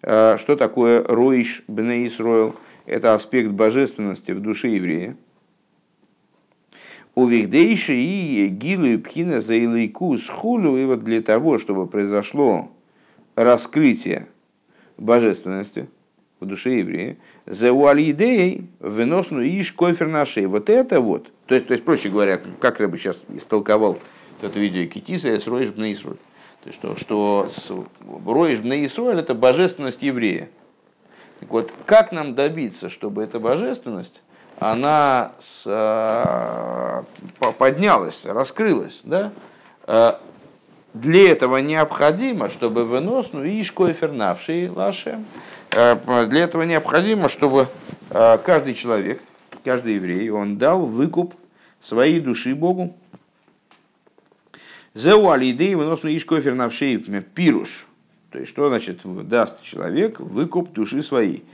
Э, 0.03 0.37
что 0.37 0.57
такое 0.57 1.05
роиш 1.05 1.63
бны 1.69 2.09
Исроил? 2.09 2.57
Это 2.87 3.15
аспект 3.15 3.51
божественности 3.51 4.33
в 4.33 4.41
душе 4.41 4.71
еврея 4.71 5.17
у 7.19 7.27
Вихдейши 7.27 7.95
и 7.95 8.47
Гилу 8.47 8.87
и 8.87 8.97
Пхина 8.97 9.41
за 9.41 9.55
Илайку 9.55 10.17
хулю, 10.29 10.77
и 10.77 10.85
вот 10.85 11.03
для 11.03 11.21
того, 11.21 11.59
чтобы 11.59 11.89
произошло 11.89 12.71
раскрытие 13.35 14.29
божественности 14.97 15.89
в 16.39 16.47
душе 16.47 16.79
еврея, 16.79 17.17
за 17.45 17.73
уалидей 17.73 18.71
выносну 18.79 19.43
иш 19.43 19.73
кофер 19.73 20.07
нашей. 20.07 20.47
Вот 20.47 20.71
это 20.71 21.01
вот, 21.01 21.33
то 21.47 21.57
есть, 21.57 21.67
то 21.67 21.73
есть, 21.73 21.85
проще 21.85 22.09
говоря, 22.09 22.41
как 22.61 22.79
я 22.79 22.87
бы 22.87 22.97
сейчас 22.97 23.25
истолковал 23.35 23.99
это 24.41 24.61
видео 24.61 24.89
Китиса, 24.89 25.37
с 25.37 25.49
Роиш 25.49 25.71
Бна 25.71 25.93
То 25.97 26.67
есть, 26.67 26.79
что, 26.79 27.49
что 27.49 27.49
Роиш 28.25 28.61
Бна 28.61 28.77
это 29.19 29.35
божественность 29.35 30.03
еврея. 30.03 30.51
Так 31.41 31.51
вот, 31.51 31.75
как 31.85 32.13
нам 32.13 32.37
добиться, 32.37 32.89
чтобы 32.89 33.25
эта 33.25 33.41
божественность 33.41 34.23
она 34.61 35.33
с, 35.39 35.65
э, 35.67 37.03
поднялась, 37.59 38.21
раскрылась. 38.25 39.03
Да? 39.05 39.33
Э, 39.87 40.15
для 40.95 41.31
этого 41.31 41.59
необходимо, 41.59 42.49
чтобы 42.49 42.85
вынос, 42.85 43.33
ну 43.33 43.45
и 43.45 43.63
шкоефернавший 43.63 44.69
лаше, 44.69 45.23
э, 45.71 46.27
для 46.27 46.45
этого 46.45 46.63
необходимо, 46.63 47.29
чтобы 47.29 47.69
каждый 48.11 48.73
человек, 48.73 49.21
каждый 49.65 49.97
еврей, 49.97 50.31
он 50.31 50.57
дал 50.57 50.87
выкуп 50.87 51.35
своей 51.81 52.21
души 52.21 52.55
Богу. 52.55 52.97
Зеу 54.95 55.29
вынос 55.29 56.03
ну 56.03 56.17
ишкоефернавший 56.17 56.97
пируш. 57.35 57.87
То 58.31 58.39
есть, 58.39 58.51
что 58.51 58.69
значит 58.69 59.01
даст 59.29 59.63
человек 59.63 60.21
выкуп 60.21 60.73
души 60.73 61.03
своей? 61.03 61.45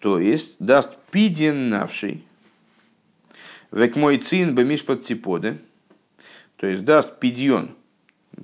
То 0.00 0.18
есть, 0.18 0.56
даст 0.58 0.96
пиденавший, 1.10 2.24
век 3.72 3.96
мой 3.96 4.18
цин 4.18 4.54
бемиш 4.54 4.84
под 4.84 5.04
типоды, 5.04 5.58
то 6.56 6.66
есть, 6.66 6.84
даст 6.84 7.18
пидьон, 7.18 7.70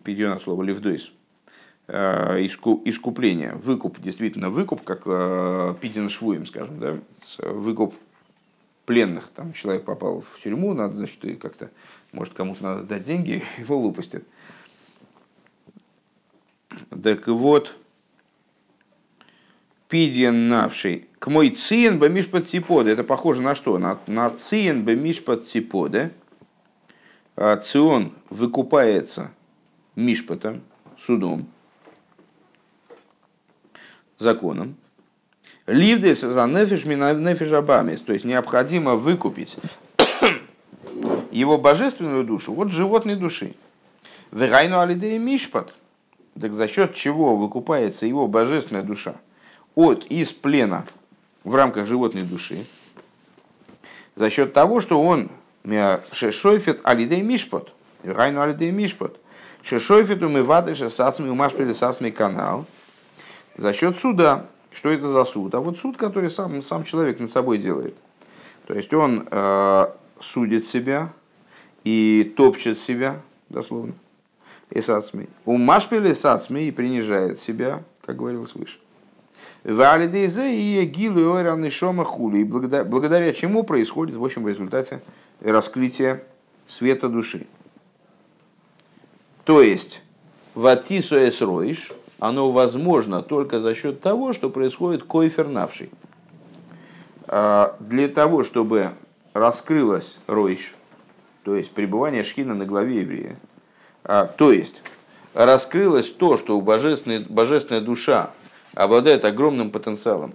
пидьон 0.02 0.32
от 0.32 0.42
слова 0.42 0.62
левдойс, 0.62 1.12
э, 1.88 2.46
искупление, 2.46 3.54
выкуп, 3.54 4.00
действительно 4.00 4.50
выкуп, 4.50 4.82
как 4.82 5.02
э, 5.06 5.74
пиден 5.80 6.08
швуем, 6.08 6.46
скажем, 6.46 6.80
да, 6.80 6.98
выкуп 7.38 7.94
пленных. 8.86 9.28
Там 9.28 9.52
человек 9.52 9.84
попал 9.84 10.22
в 10.22 10.40
тюрьму, 10.42 10.72
надо, 10.72 10.96
значит, 10.96 11.20
как-то, 11.40 11.70
может, 12.12 12.32
кому-то 12.32 12.62
надо 12.62 12.82
дать 12.84 13.04
деньги, 13.04 13.42
его 13.58 13.80
выпустят. 13.80 14.24
Так 17.02 17.26
вот, 17.26 17.74
пидиен 19.88 20.48
навший 20.48 21.06
к 21.18 21.28
мой 21.28 21.50
циен 21.50 21.98
бы 21.98 22.08
под 22.22 22.46
типоды. 22.46 22.90
Это 22.90 23.02
похоже 23.02 23.42
на 23.42 23.54
что? 23.54 23.78
На, 23.78 23.98
на 24.06 24.30
циен 24.30 24.84
бы 24.84 24.94
под 25.24 25.48
типоды. 25.48 26.12
А 27.34 27.56
цион 27.56 28.12
выкупается 28.30 29.32
мишпотом, 29.96 30.62
судом, 30.98 31.48
законом. 34.18 34.76
Ливдес 35.66 36.20
за 36.20 36.46
нефиш 36.46 36.84
нефиш 36.84 37.52
абамис. 37.52 38.00
То 38.00 38.12
есть 38.12 38.24
необходимо 38.24 38.94
выкупить 38.94 39.56
его 41.32 41.58
божественную 41.58 42.24
душу 42.24 42.54
от 42.54 42.70
животной 42.70 43.16
души. 43.16 43.54
Верайну 44.30 44.78
алидея 44.78 45.18
мишпат. 45.18 45.74
Так 46.40 46.52
за 46.52 46.68
счет 46.68 46.94
чего 46.94 47.34
выкупается 47.34 48.06
его 48.06 48.28
божественная 48.28 48.82
душа? 48.82 49.16
От 49.76 50.06
из 50.06 50.32
плена 50.32 50.86
в 51.44 51.54
рамках 51.54 51.86
животной 51.86 52.22
души. 52.22 52.64
За 54.16 54.30
счет 54.30 54.54
того, 54.54 54.80
что 54.80 55.00
он 55.00 55.28
шешойфет 56.10 56.80
алидей 56.82 57.20
мишпот. 57.20 57.74
Райну 58.02 58.40
алидей 58.40 58.72
мишпот. 58.72 59.20
Шешойфет 59.62 60.22
умывады 60.22 60.74
шесасми 60.74 61.28
умашпили 61.28 61.74
сасми 61.74 62.10
канал. 62.10 62.64
За 63.56 63.72
счет 63.72 63.98
суда. 63.98 64.46
Что 64.72 64.90
это 64.90 65.08
за 65.08 65.24
суд? 65.24 65.54
А 65.54 65.60
вот 65.60 65.78
суд, 65.78 65.96
который 65.96 66.30
сам, 66.30 66.62
сам 66.62 66.84
человек 66.84 67.20
над 67.20 67.30
собой 67.30 67.58
делает. 67.58 67.94
То 68.66 68.74
есть 68.74 68.92
он 68.92 69.26
э, 69.30 69.86
судит 70.20 70.66
себя 70.68 71.12
и 71.84 72.32
топчет 72.36 72.78
себя, 72.78 73.20
дословно, 73.48 73.94
и 74.70 74.80
сацми. 74.80 75.28
У 75.44 75.56
машпили 75.56 76.12
сацми 76.12 76.68
и 76.68 76.72
принижает 76.72 77.40
себя, 77.40 77.82
как 78.04 78.16
говорилось 78.16 78.54
выше. 78.54 78.78
Валидейзе 79.72 80.54
и 80.54 80.84
гилу 80.86 81.38
и 81.38 81.70
шома 81.70 82.04
хули. 82.04 82.38
И 82.38 82.44
благодаря 82.44 83.32
чему 83.32 83.64
происходит, 83.64 84.16
в 84.16 84.24
общем, 84.24 84.44
в 84.44 84.48
результате 84.48 85.02
раскрытия 85.40 86.22
света 86.66 87.08
души. 87.08 87.46
То 89.44 89.62
есть, 89.62 90.02
ватису 90.54 91.16
эсроиш– 91.16 91.92
оно 92.18 92.50
возможно 92.50 93.22
только 93.22 93.60
за 93.60 93.74
счет 93.74 94.00
того, 94.00 94.32
что 94.32 94.50
происходит 94.50 95.02
койфер 95.02 95.48
навший. 95.48 95.90
А, 97.28 97.76
для 97.80 98.08
того, 98.08 98.42
чтобы 98.42 98.92
раскрылась 99.34 100.18
ройш, 100.26 100.74
то 101.44 101.54
есть 101.54 101.72
пребывание 101.72 102.24
шхина 102.24 102.54
на 102.54 102.64
главе 102.64 103.00
еврея, 103.00 103.36
а, 104.04 104.26
то 104.26 104.52
есть 104.52 104.82
раскрылось 105.34 106.10
то, 106.10 106.36
что 106.36 106.56
у 106.56 106.62
божественной, 106.62 107.20
божественная 107.20 107.82
душа 107.82 108.30
обладает 108.76 109.24
огромным 109.24 109.72
потенциалом, 109.72 110.34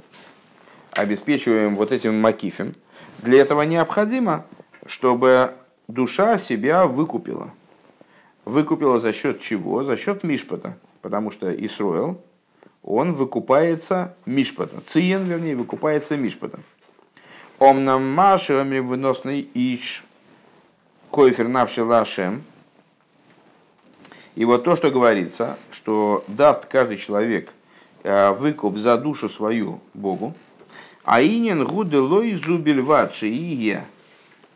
обеспечиваем 0.92 1.78
вот 1.78 1.94
этим 1.94 2.20
макифем, 2.20 2.76
для 3.20 3.40
этого 3.40 3.62
необходимо, 3.62 4.46
чтобы 4.86 5.54
душа 5.88 6.38
себя 6.38 6.86
выкупила. 6.86 7.52
Выкупила 8.44 9.00
за 9.00 9.14
счет 9.14 9.40
чего? 9.40 9.84
За 9.84 9.96
счет 9.96 10.24
Мишпата 10.24 10.76
потому 11.02 11.32
что 11.32 11.54
Исруэл, 11.54 12.22
он 12.84 13.14
выкупается 13.14 14.16
Мишпатом. 14.26 14.82
Циен, 14.88 15.26
вернее, 15.26 15.56
выкупается 15.56 16.18
Мишпатом. 16.18 16.64
Омнам 17.60 18.14
Маши, 18.14 18.54
выносный 18.64 19.48
Иш, 19.54 20.04
Койфер 21.12 21.48
Навши 21.48 21.84
Лашем. 21.84 22.44
И 24.36 24.46
вот 24.46 24.64
то, 24.64 24.76
что 24.76 24.90
говорится, 24.90 25.58
что 25.72 26.24
даст 26.28 26.66
каждый 26.66 26.98
человек 26.98 27.54
выкуп 28.04 28.78
за 28.78 28.98
душу 28.98 29.30
свою 29.30 29.80
Богу, 29.94 30.34
а 31.04 31.22
инин 31.22 31.66
гуды 31.66 32.00
лой 32.00 32.36
зубельватши 32.36 33.28
ие 33.28 33.86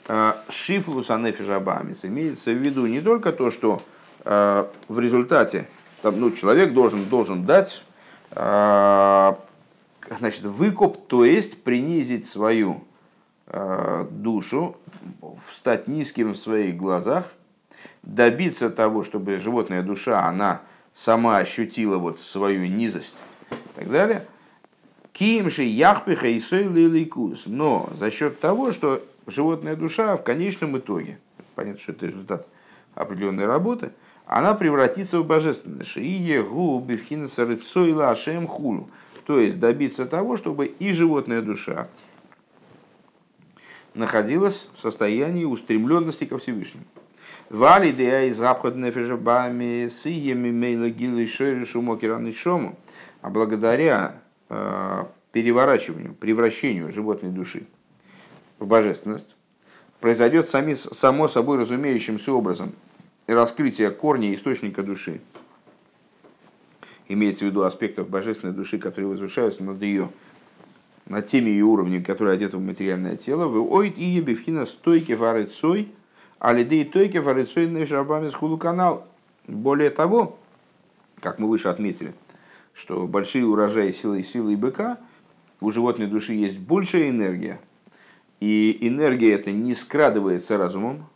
э, 0.08 0.34
шифлус 0.50 1.10
анефижабамис. 1.10 2.06
Имеется 2.06 2.52
в 2.52 2.58
виду 2.58 2.86
не 2.86 3.02
только 3.02 3.32
то, 3.32 3.52
что 3.52 3.82
э, 4.24 4.66
в 4.88 5.00
результате 5.00 5.68
там, 6.02 6.20
ну, 6.20 6.32
человек 6.32 6.74
должен, 6.74 7.06
должен 7.06 7.46
дать 7.46 7.84
э, 8.32 9.34
значит, 10.20 10.44
выкуп, 10.44 11.08
то 11.08 11.26
есть 11.26 11.64
принизить 11.64 12.28
свою 12.28 12.84
э, 13.48 14.06
душу, 14.12 14.78
стать 15.52 15.88
низким 15.88 16.34
в 16.34 16.38
своих 16.38 16.78
глазах, 16.78 17.26
добиться 18.04 18.70
того, 18.70 19.04
чтобы 19.04 19.40
животная 19.40 19.82
душа, 19.82 20.28
она 20.28 20.62
сама 20.94 21.38
ощутила 21.38 21.98
вот 21.98 22.22
свою 22.22 22.68
низость 22.68 23.16
и 23.52 23.80
так 23.80 23.90
далее. 23.90 24.26
Кимши 25.14 25.64
яхпиха 25.64 26.28
и 26.28 26.40
лиликус. 26.40 27.44
Но 27.46 27.90
за 27.98 28.12
счет 28.12 28.40
того, 28.40 28.72
что 28.72 29.04
животная 29.28 29.76
душа 29.76 30.18
в 30.18 30.24
конечном 30.24 30.78
итоге, 30.78 31.20
понятно, 31.56 31.80
что 31.80 31.92
это 31.94 32.08
результат 32.08 32.48
определенной 32.96 33.46
работы– 33.46 33.92
она 34.26 34.56
превратится 34.56 35.20
в 35.20 35.26
божественное. 35.26 35.86
Шиие 35.86 36.44
гу 36.44 36.80
бифхинаса 36.80 37.46
рыпсойла 37.46 38.10
ашем. 38.10 38.48
То 39.26 39.40
есть 39.40 39.60
добиться 39.60 40.06
того, 40.06 40.38
чтобы 40.38 40.66
и 40.68 40.92
животная 40.92 41.42
душа 41.42 41.88
находилась 43.94 44.68
в 44.76 44.82
состоянии 44.82 45.46
устремленности 45.46 46.26
ко 46.26 46.38
Всевышнему. 46.38 46.86
Вали 47.50 47.92
из 47.92 48.38
западной 48.38 48.92
фежабами 48.92 49.88
с 49.88 50.06
иями 50.06 50.52
мейла 50.52 50.90
гилы 50.90 51.28
шумокераны 51.28 52.32
шому. 52.34 52.78
А 53.26 53.32
благодаря 53.32 54.22
э, 54.50 55.06
переворачиванию, 55.32 56.14
превращению 56.14 56.92
животной 56.92 57.32
души 57.32 57.66
в 58.60 58.68
божественность, 58.68 59.36
произойдет 60.00 60.48
сами, 60.48 60.76
само 60.76 61.28
собой 61.28 61.58
разумеющимся 61.58 62.32
образом 62.32 62.74
раскрытие 63.26 63.90
корня 63.90 64.32
источника 64.32 64.84
души. 64.84 65.22
Имеется 67.08 67.46
в 67.46 67.48
виду 67.48 67.64
аспектов 67.64 68.10
божественной 68.10 68.54
души, 68.54 68.78
которые 68.78 69.10
возвышаются 69.10 69.64
над 69.64 69.82
ее, 69.82 70.12
над 71.08 71.26
теми 71.26 71.50
ее 71.50 71.66
уровнями, 71.66 72.04
которые 72.04 72.36
одеты 72.36 72.58
в 72.58 72.62
материальное 72.62 73.18
тело. 73.18 73.48
Вы 73.48 73.68
ой 73.68 73.90
и 73.90 74.04
ебевхина 74.04 74.68
стойки 74.68 75.14
варыцой, 75.14 75.92
а 76.38 76.54
лидей 76.54 76.86
тойки 76.86 77.18
варыцой 77.18 77.66
на 77.66 77.88
шабами 77.88 78.30
с 78.30 78.58
канал. 78.60 79.08
Более 79.48 79.90
того, 79.90 80.38
как 81.22 81.40
мы 81.40 81.50
выше 81.50 81.70
отметили, 81.70 82.14
что 82.76 83.08
большие 83.08 83.46
урожаи 83.46 83.92
силы, 83.92 84.22
силы 84.22 84.54
и 84.54 84.58
быка, 84.58 85.00
у 85.62 85.72
животной 85.72 86.08
души 86.08 86.34
есть 86.34 86.60
большая 86.60 87.10
энергия, 87.10 87.60
и 88.42 88.78
энергия 88.82 89.34
эта 89.34 89.52
не 89.52 89.74
скрадывается 89.74 90.58
разумом, 90.58 91.08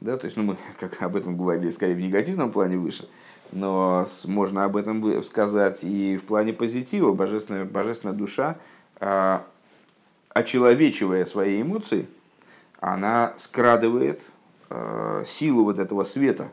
да, 0.00 0.16
то 0.16 0.26
есть, 0.26 0.36
ну, 0.36 0.42
мы 0.42 0.56
как 0.80 1.00
об 1.00 1.16
этом 1.16 1.36
говорили 1.36 1.70
скорее 1.70 1.94
в 1.94 2.00
негативном 2.00 2.50
плане 2.50 2.76
выше, 2.76 3.08
но 3.52 4.06
можно 4.26 4.64
об 4.64 4.76
этом 4.76 5.22
сказать 5.24 5.78
и 5.82 6.16
в 6.16 6.24
плане 6.24 6.52
позитива. 6.52 7.12
Божественная, 7.12 7.64
божественная 7.64 8.14
душа, 8.14 8.58
а, 8.96 9.44
очеловечивая 10.30 11.24
свои 11.24 11.62
эмоции, 11.62 12.06
она 12.80 13.34
скрадывает 13.38 14.22
а, 14.68 15.24
силу 15.26 15.64
вот 15.64 15.78
этого 15.78 16.04
света, 16.04 16.52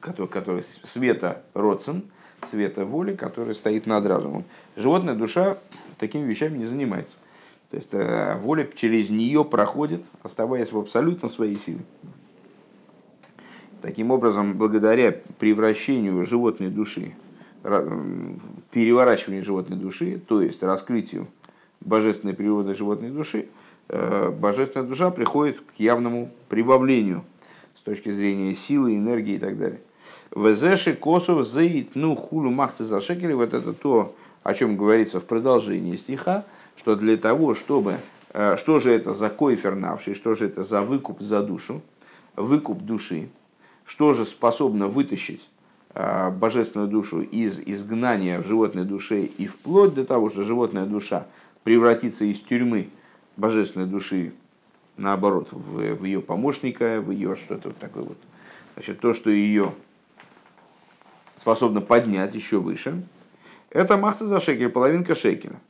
который, 0.00 0.28
который 0.28 0.62
света 0.62 1.42
родцем, 1.54 2.04
света 2.44 2.84
воли, 2.84 3.14
который 3.14 3.54
стоит 3.54 3.86
над 3.86 4.06
разумом. 4.06 4.44
Животная 4.76 5.14
душа 5.14 5.58
такими 5.98 6.24
вещами 6.26 6.58
не 6.58 6.66
занимается. 6.66 7.16
То 7.70 7.76
есть 7.76 7.88
э, 7.92 8.38
воля 8.38 8.68
через 8.74 9.10
нее 9.10 9.44
проходит, 9.44 10.02
оставаясь 10.22 10.72
в 10.72 10.78
абсолютно 10.78 11.28
своей 11.28 11.56
силе. 11.56 11.80
Таким 13.82 14.10
образом, 14.10 14.56
благодаря 14.56 15.14
превращению 15.38 16.24
животной 16.24 16.68
души, 16.68 17.12
переворачиванию 18.70 19.44
животной 19.44 19.76
души, 19.76 20.20
то 20.26 20.40
есть 20.40 20.62
раскрытию 20.62 21.26
божественной 21.80 22.34
природы 22.34 22.74
животной 22.74 23.10
души, 23.10 23.48
э, 23.88 24.30
божественная 24.30 24.86
душа 24.86 25.10
приходит 25.10 25.60
к 25.60 25.80
явному 25.80 26.30
прибавлению 26.48 27.24
с 27.74 27.80
точки 27.80 28.10
зрения 28.10 28.54
силы, 28.54 28.96
энергии 28.96 29.34
и 29.34 29.38
так 29.38 29.58
далее. 29.58 29.80
Везеши 30.36 30.92
косов 30.92 31.46
заит 31.46 31.94
ну 31.94 32.14
хулу 32.14 32.50
махцы 32.50 32.84
за 32.84 33.00
шекели. 33.00 33.32
Вот 33.32 33.54
это 33.54 33.72
то, 33.72 34.14
о 34.42 34.52
чем 34.52 34.76
говорится 34.76 35.18
в 35.18 35.24
продолжении 35.24 35.96
стиха, 35.96 36.44
что 36.76 36.94
для 36.94 37.16
того, 37.16 37.54
чтобы... 37.54 37.96
Э, 38.34 38.56
что 38.58 38.78
же 38.78 38.92
это 38.92 39.14
за 39.14 39.30
койфернавший, 39.30 40.12
что 40.14 40.34
же 40.34 40.44
это 40.44 40.62
за 40.62 40.82
выкуп 40.82 41.22
за 41.22 41.42
душу, 41.42 41.80
выкуп 42.36 42.82
души, 42.82 43.30
что 43.86 44.12
же 44.12 44.26
способно 44.26 44.88
вытащить 44.88 45.48
э, 45.94 46.30
божественную 46.30 46.90
душу 46.90 47.22
из 47.22 47.58
изгнания 47.58 48.38
в 48.38 48.46
животной 48.46 48.84
душе 48.84 49.22
и 49.22 49.46
вплоть 49.46 49.94
до 49.94 50.04
того, 50.04 50.28
что 50.28 50.42
животная 50.42 50.84
душа 50.84 51.26
превратится 51.64 52.26
из 52.26 52.40
тюрьмы 52.40 52.90
божественной 53.38 53.86
души, 53.86 54.34
наоборот, 54.98 55.48
в, 55.50 55.94
в 55.94 56.04
ее 56.04 56.20
помощника, 56.20 57.00
в 57.00 57.10
ее 57.10 57.36
что-то 57.36 57.68
вот 57.68 57.78
такое 57.78 58.02
вот. 58.02 58.18
Значит, 58.74 59.00
то, 59.00 59.14
что 59.14 59.30
ее 59.30 59.72
способно 61.36 61.80
поднять 61.80 62.34
еще 62.34 62.58
выше, 62.58 63.02
это 63.70 63.96
махца 63.96 64.26
за 64.26 64.40
шекель, 64.40 64.70
половинка 64.70 65.14
шекеля. 65.14 65.60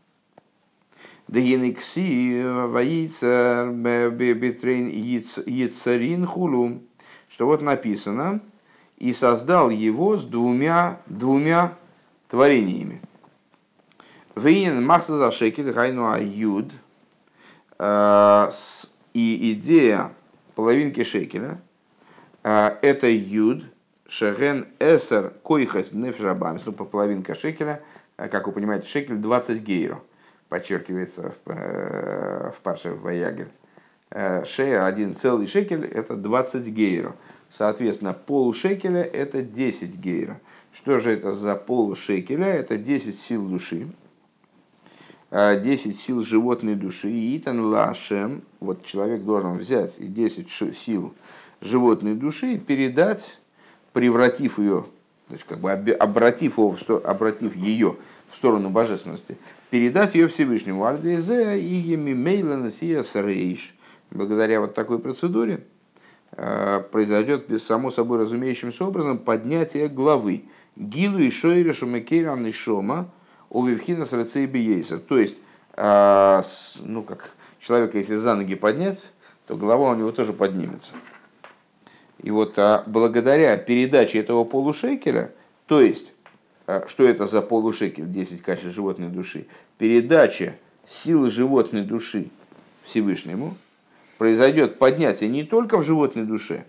Что 7.29 7.47
вот 7.47 7.61
написано, 7.63 8.41
и 8.97 9.13
создал 9.13 9.71
его 9.71 10.17
с 10.17 10.25
двумя, 10.25 11.01
двумя 11.07 11.75
творениями. 12.29 13.03
Вейнен 14.37 14.85
махца 14.85 15.17
за 15.17 15.31
шекель, 15.33 15.73
гайну 15.73 16.11
аюд, 16.11 16.71
э, 17.79 18.51
и 19.13 19.53
идея 19.53 20.13
половинки 20.55 21.03
шекеля– 21.03 21.61
это 22.43 23.09
юд, 23.09 23.65
шеген 24.09 24.67
эсер 24.79 25.33
койхас 25.43 25.93
нефшабамис, 25.93 26.63
ну, 26.65 26.73
по 26.73 26.85
половинка 26.85 27.35
шекеля, 27.35 27.83
как 28.17 28.47
вы 28.47 28.53
понимаете, 28.53 28.89
шекель 28.89 29.17
20 29.17 29.63
гейро, 29.63 30.01
подчеркивается 30.49 31.35
в, 31.45 31.51
э, 31.51 32.51
в 32.57 32.61
парше 32.63 32.93
Ваягель. 32.93 33.49
Э, 34.11 34.45
шея, 34.45 34.87
один 34.87 35.17
целый 35.17 35.47
шекель– 35.47 35.85
это 35.95 36.17
20 36.17 36.67
гейро. 36.69 37.17
Соответственно, 37.49 38.13
пол 38.13 38.53
шекеля– 38.53 39.03
это 39.13 39.43
10 39.43 39.97
гейро. 39.97 40.41
Что 40.73 40.99
же 40.99 41.13
это 41.13 41.33
за 41.33 41.57
пол 41.57 41.95
шекеля? 41.95 42.47
Это 42.47 42.77
10 42.77 43.19
сил 43.19 43.47
души. 43.47 43.89
10 45.31 45.87
э, 45.87 45.95
сил 45.95 46.21
животной 46.23 46.77
души, 46.77 47.11
итан 47.37 47.61
лашем, 47.61 48.43
вот 48.61 48.85
человек 48.85 49.23
должен 49.23 49.59
взять 49.59 49.99
и 49.99 50.07
10 50.07 50.49
сил 50.51 51.15
животной 51.61 52.15
души 52.15 52.53
и 52.53 52.59
передать, 52.59 53.39
превратив 53.97 54.59
ее, 54.59 54.85
значит, 55.31 55.47
как 55.49 55.61
бы 55.61 55.73
обратив, 55.73 56.59
его, 56.59 56.77
обратив 57.03 57.57
ее 57.57 57.97
в 58.31 58.37
сторону 58.37 58.69
божественности, 58.69 59.39
передать 59.71 60.15
ее 60.15 60.29
Всевышнему. 60.29 60.85
Альдезе 60.85 61.59
и 61.59 61.97
рейш. 63.17 63.75
Благодаря 64.11 64.61
вот 64.61 64.75
такой 64.75 64.99
процедуре 64.99 65.65
э, 66.33 66.83
произойдет 66.93 67.49
без 67.49 67.65
само 67.65 67.91
собой 67.91 68.19
разумеющимся 68.19 68.85
образом 68.85 69.17
поднятие 69.17 69.89
главы. 69.89 70.45
Гилу 70.77 71.19
и 71.19 71.31
Шойра 71.31 71.73
Шумекейран 71.73 72.47
и 72.47 72.53
Шома– 72.53 73.11
у 73.49 73.65
Вивхина 73.65 74.05
с 74.05 74.13
Рецейбиейса. 74.13 74.99
То 74.99 75.17
есть, 75.17 75.39
а, 75.73 76.43
ну 76.81 77.03
как, 77.03 77.31
человека, 77.61 77.97
если 77.97 78.17
за 78.17 78.35
ноги 78.35 78.55
поднять, 78.55 79.11
то 79.47 79.57
голова 79.57 79.93
у 79.93 79.95
него 79.95 80.13
тоже 80.13 80.35
поднимется. 80.35 80.93
И 82.23 82.31
вот 82.31 82.59
а, 82.59 82.83
благодаря 82.87 83.57
передаче 83.57 84.19
этого 84.19 84.45
полушекеля, 84.45 85.33
то 85.67 85.81
есть, 85.81 86.13
а, 86.67 86.87
что 86.89 87.05
это 87.05 87.27
за 87.27 87.43
полушекель, 87.43 88.11
10 88.11 88.43
качеств 88.43 88.75
животной 88.75 89.09
души, 89.09 89.47
передача 89.79 90.57
силы 90.87 91.31
животной 91.31 91.83
души 91.83 92.29
Всевышнему, 92.85 93.57
произойдет 94.19 94.79
поднятие 94.79 95.29
не 95.29 95.45
только 95.45 95.79
в 95.79 95.85
животной 95.85 96.25
душе, 96.25 96.65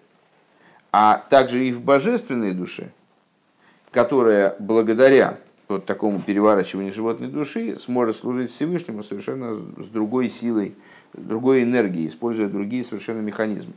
а 0.92 1.24
также 1.30 1.66
и 1.66 1.72
в 1.72 1.82
божественной 1.82 2.54
душе, 2.54 2.92
которая 3.92 4.56
благодаря 4.60 5.38
вот 5.68 5.86
такому 5.86 6.22
переворачиванию 6.22 6.94
животной 6.94 7.28
души 7.28 7.78
сможет 7.80 8.18
служить 8.18 8.52
Всевышнему 8.52 9.04
совершенно 9.04 9.56
с 9.56 9.88
другой 9.88 10.30
силой, 10.30 10.76
другой 11.14 11.64
энергией, 11.64 12.08
используя 12.08 12.48
другие 12.48 12.84
совершенно 12.84 13.22
механизмы. 13.22 13.74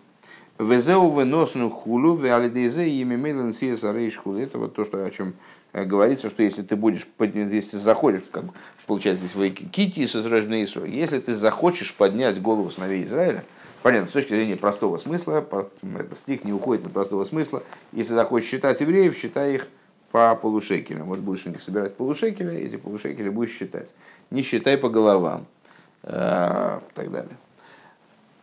Везеу 0.60 1.08
выносну 1.08 1.70
хулу 1.70 2.16
в 2.16 2.24
алидезе 2.24 2.86
и 2.86 3.02
мемейлен 3.02 3.48
Это 3.50 4.58
вот 4.58 4.74
то, 4.74 4.84
что, 4.84 5.02
о 5.02 5.10
чем 5.10 5.32
э, 5.72 5.84
говорится, 5.84 6.28
что 6.28 6.42
если 6.42 6.60
ты 6.60 6.76
будешь, 6.76 7.06
если 7.18 7.60
ты 7.70 7.78
заходишь, 7.78 8.20
как 8.30 8.44
получается 8.86 9.24
здесь 9.24 9.34
в 9.34 9.70
кити 9.70 10.04
с 10.04 10.14
Исро, 10.14 10.84
если 10.84 11.18
ты 11.18 11.34
захочешь 11.34 11.94
поднять 11.94 12.42
голову 12.42 12.70
сыновей 12.70 13.04
Израиля, 13.04 13.42
понятно, 13.82 14.08
с 14.08 14.12
точки 14.12 14.34
зрения 14.34 14.56
простого 14.56 14.98
смысла, 14.98 15.42
этот 15.82 16.18
стих 16.18 16.44
не 16.44 16.52
уходит 16.52 16.86
от 16.86 16.92
простого 16.92 17.24
смысла, 17.24 17.62
если 17.92 18.12
захочешь 18.12 18.50
считать 18.50 18.82
евреев, 18.82 19.16
считай 19.16 19.54
их 19.54 19.66
по 20.10 20.36
полушекелям. 20.36 21.06
Вот 21.06 21.20
будешь 21.20 21.46
у 21.46 21.48
них 21.48 21.62
собирать 21.62 21.96
полушекели, 21.96 22.54
эти 22.58 22.76
полушекели 22.76 23.30
будешь 23.30 23.56
считать. 23.56 23.88
Не 24.30 24.42
считай 24.42 24.76
по 24.76 24.90
головам 24.90 25.46
э, 26.02 26.80
так 26.92 27.10
далее. 27.10 27.36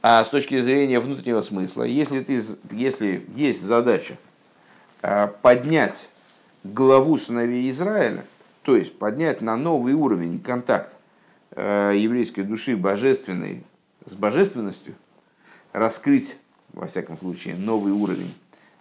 А 0.01 0.23
с 0.23 0.29
точки 0.29 0.59
зрения 0.59 0.99
внутреннего 0.99 1.41
смысла, 1.41 1.83
если, 1.83 2.21
ты, 2.21 2.43
если 2.71 3.25
есть 3.35 3.61
задача 3.61 4.17
э, 5.01 5.27
поднять 5.41 6.09
главу 6.63 7.17
сыновей 7.17 7.69
Израиля, 7.71 8.23
то 8.61 8.75
есть 8.75 8.97
поднять 8.97 9.41
на 9.41 9.57
новый 9.57 9.93
уровень 9.93 10.39
контакт 10.39 10.95
э, 11.51 11.93
еврейской 11.95 12.43
души 12.43 12.77
божественной 12.77 13.63
с 14.05 14.13
божественностью, 14.13 14.95
раскрыть, 15.73 16.37
во 16.73 16.87
всяком 16.87 17.17
случае, 17.17 17.55
новый 17.55 17.91
уровень 17.91 18.33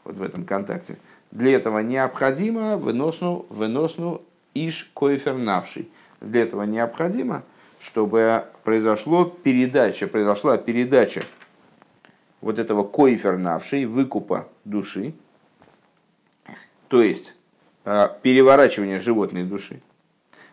вот 0.05 0.17
в 0.17 0.23
этом 0.23 0.45
контакте– 0.45 0.99
для 1.31 1.53
этого 1.57 1.81
необходимо 1.81 2.77
выносну, 2.77 3.47
выносну 3.51 4.23
иш 4.55 4.91
коэфернавший. 4.95 5.89
Для 6.21 6.43
этого 6.43 6.63
необходимо, 6.63 7.43
чтобы 7.79 8.45
произошло 8.65 9.25
передача, 9.25 10.07
произошла 10.07 10.57
передача 10.57 11.23
вот 12.41 12.59
этого 12.59 12.85
коэфернавший, 12.85 13.87
выкупа 13.87 14.49
души, 14.65 15.15
то 16.89 17.03
есть 17.03 17.35
э, 17.85 18.09
переворачивание 18.23 19.01
животной 19.01 19.45
души, 19.45 19.81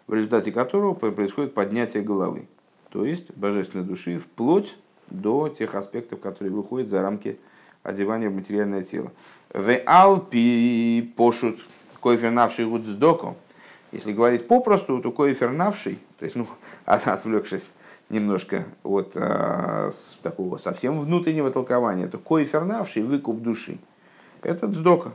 в 0.07 0.13
результате 0.13 0.51
которого 0.51 0.93
происходит 0.93 1.53
поднятие 1.53 2.03
головы, 2.03 2.47
то 2.89 3.05
есть 3.05 3.31
божественной 3.35 3.85
души, 3.85 4.17
вплоть 4.17 4.75
до 5.09 5.49
тех 5.49 5.75
аспектов, 5.75 6.19
которые 6.19 6.51
выходят 6.53 6.89
за 6.89 7.01
рамки 7.01 7.37
одевания 7.83 8.29
в 8.29 8.35
материальное 8.35 8.83
тело. 8.83 9.11
В 9.53 9.77
алпи 9.85 11.13
пошут 11.15 11.59
коэфернавший 12.01 12.65
гудсдоку. 12.65 13.37
Если 13.91 14.11
говорить 14.11 14.47
попросту, 14.47 14.99
то 14.99 15.11
коэфернавший, 15.11 15.99
то 16.17 16.25
есть, 16.25 16.35
ну, 16.35 16.47
отвлекшись 16.85 17.71
немножко 18.09 18.65
от 18.83 19.15
с 19.15 20.17
такого 20.21 20.57
совсем 20.57 20.99
внутреннего 20.99 21.51
толкования, 21.51 22.07
то 22.07 22.17
коэфернавший 22.17 23.03
выкуп 23.03 23.41
души. 23.41 23.77
Это 24.41 24.67
дздока. 24.67 25.13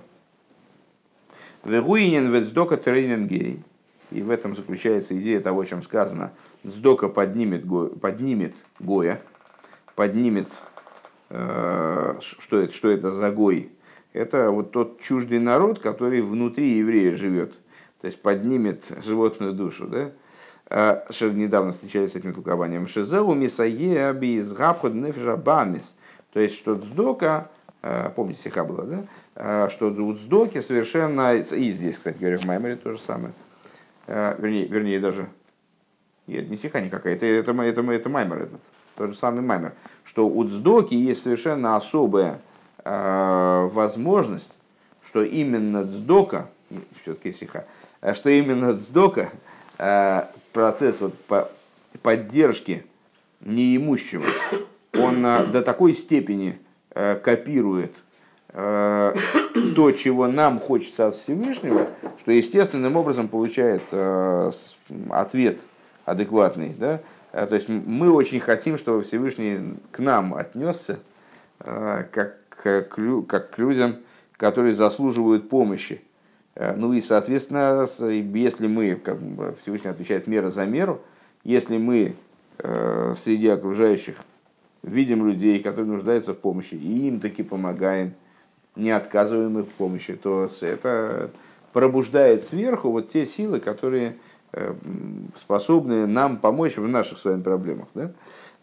Вегуинен 1.64 2.32
ведздока 2.32 2.76
трейнингей. 2.76 3.62
И 4.10 4.22
в 4.22 4.30
этом 4.30 4.56
заключается 4.56 5.18
идея 5.18 5.40
того, 5.40 5.60
о 5.60 5.66
чем 5.66 5.82
сказано. 5.82 6.32
Дздока 6.64 7.08
поднимет, 7.08 7.64
поднимет 8.00 8.54
Гоя, 8.80 9.20
поднимет, 9.94 10.48
э, 11.28 12.14
что, 12.20 12.60
это, 12.60 12.72
что 12.72 12.88
это 12.88 13.12
за 13.12 13.30
Гой, 13.30 13.70
это 14.12 14.50
вот 14.50 14.72
тот 14.72 15.00
чуждый 15.00 15.38
народ, 15.38 15.78
который 15.78 16.22
внутри 16.22 16.78
еврея 16.78 17.14
живет, 17.14 17.52
то 18.00 18.06
есть 18.06 18.20
поднимет 18.22 18.84
животную 19.04 19.52
душу, 19.52 19.86
да? 19.86 20.10
А, 20.68 21.04
что 21.10 21.30
недавно 21.30 21.72
встречались 21.72 22.12
с 22.12 22.16
этим 22.16 22.34
толкованием. 22.34 22.88
Шизеу 22.88 23.34
мисае 23.34 24.12
без 24.12 24.52
габход 24.52 24.94
нефжабамис. 24.94 25.94
То 26.32 26.40
есть, 26.40 26.56
что 26.56 26.74
дздока, 26.74 27.48
а, 27.82 28.10
помните, 28.10 28.40
стиха 28.40 28.64
было, 28.64 28.84
да? 28.84 29.04
А, 29.34 29.68
что 29.68 29.88
у 29.88 30.14
дздоки 30.14 30.60
совершенно, 30.60 31.34
и 31.34 31.70
здесь, 31.70 31.96
кстати 31.96 32.18
говоря, 32.18 32.38
в 32.38 32.44
Маймере 32.44 32.76
то 32.76 32.92
же 32.92 32.98
самое, 32.98 33.32
вернее, 34.06 34.66
вернее 34.66 35.00
даже, 35.00 35.28
нет, 36.26 36.48
не 36.48 36.56
стиха 36.56 36.80
никакая, 36.80 37.14
это, 37.14 37.26
это, 37.26 37.52
это, 37.52 37.92
это, 37.92 38.08
Маймер 38.08 38.42
этот, 38.42 38.60
тот 38.96 39.10
же 39.10 39.16
самый 39.16 39.42
Маймер, 39.42 39.72
что 40.04 40.26
у 40.26 40.44
дздоки 40.44 40.94
есть 40.94 41.22
совершенно 41.22 41.76
особая 41.76 42.40
Э, 42.90 43.68
возможность, 43.70 44.50
что 45.04 45.22
именно 45.22 45.84
дздока, 45.84 46.48
все-таки 47.02 47.34
сиха, 47.34 47.66
э, 48.00 48.14
что 48.14 48.30
именно 48.30 48.72
дздока, 48.72 49.28
э, 49.76 50.22
процесс 50.58 51.00
вот 51.00 51.14
поддержки 52.02 52.84
неимущего, 53.40 54.24
он 54.92 55.22
до 55.22 55.62
такой 55.62 55.94
степени 55.94 56.58
копирует 57.22 57.92
то, 58.52 59.14
то, 59.76 59.92
чего 59.92 60.26
нам 60.26 60.58
хочется 60.58 61.06
от 61.06 61.14
Всевышнего, 61.14 61.86
что 62.20 62.32
естественным 62.32 62.96
образом 62.96 63.28
получает 63.28 63.82
э, 63.92 64.50
ответ 65.10 65.60
адекватный. 66.04 66.74
Да? 66.76 67.00
Э, 67.30 67.46
то 67.46 67.54
есть 67.54 67.68
мы 67.68 68.10
очень 68.10 68.40
хотим, 68.40 68.78
чтобы 68.78 69.02
Всевышний 69.02 69.76
к 69.92 70.00
нам 70.00 70.34
отнесся 70.34 70.98
э, 71.60 72.04
как, 72.10 72.36
как, 72.48 72.88
как 73.28 73.50
к 73.50 73.58
людям, 73.58 73.96
которые 74.36 74.74
заслуживают 74.74 75.48
помощи. 75.48 76.02
Э, 76.58 76.74
ну 76.76 76.92
и, 76.92 77.00
соответственно, 77.00 77.86
если 78.10 78.66
мы, 78.66 78.96
как 78.96 79.18
Всевышний 79.62 79.90
отвечает 79.90 80.26
мера 80.26 80.50
за 80.50 80.66
меру, 80.66 81.00
если 81.44 81.78
мы 81.78 82.16
среди 83.14 83.46
окружающих 83.46 84.16
видим 84.82 85.24
людей, 85.26 85.62
которые 85.62 85.86
нуждаются 85.86 86.32
в 86.32 86.38
помощи, 86.38 86.74
и 86.74 87.06
им 87.06 87.20
таки 87.20 87.44
помогаем, 87.44 88.14
не 88.74 88.90
отказываем 88.90 89.58
их 89.58 89.66
в 89.66 89.70
помощи, 89.70 90.14
то 90.14 90.48
это 90.60 91.30
пробуждает 91.72 92.44
сверху 92.44 92.90
вот 92.90 93.10
те 93.10 93.26
силы, 93.26 93.60
которые 93.60 94.16
э, 94.52 94.74
способны 95.36 96.06
нам 96.06 96.38
помочь 96.38 96.76
в 96.76 96.88
наших 96.88 97.18
с 97.18 97.24
вами 97.24 97.42
проблемах. 97.42 97.88
Да? 97.94 98.12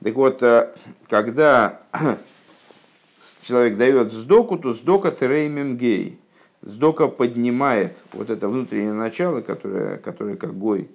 Так 0.03 0.15
вот, 0.15 0.41
э, 0.41 0.73
когда 1.07 1.81
человек 3.41 3.77
дает 3.77 4.11
сдоку, 4.11 4.57
то 4.57 4.73
сдока 4.73 5.11
тереймем 5.11 5.77
гей. 5.77 6.19
Сдока 6.65 7.07
поднимает 7.07 7.95
вот 8.11 8.29
это 8.29 8.49
внутреннее 8.49 8.93
начало, 8.93 9.41
которое, 9.41 9.97
которое 9.97 10.35
как 10.35 10.57
гой. 10.57 10.89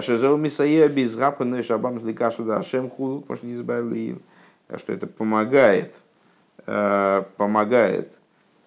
Шезеу 0.00 0.36
мисаея 0.36 0.88
без 0.88 1.16
гапаны 1.16 1.62
шабам 1.62 2.00
зликашу 2.00 2.44
да 2.44 2.58
ашем 2.58 2.88
хулук, 2.88 3.28
может 3.28 3.44
не 3.44 3.54
избавили 3.54 4.18
что 4.78 4.92
это 4.92 5.06
помогает, 5.06 5.94
э, 6.66 7.24
помогает 7.36 8.12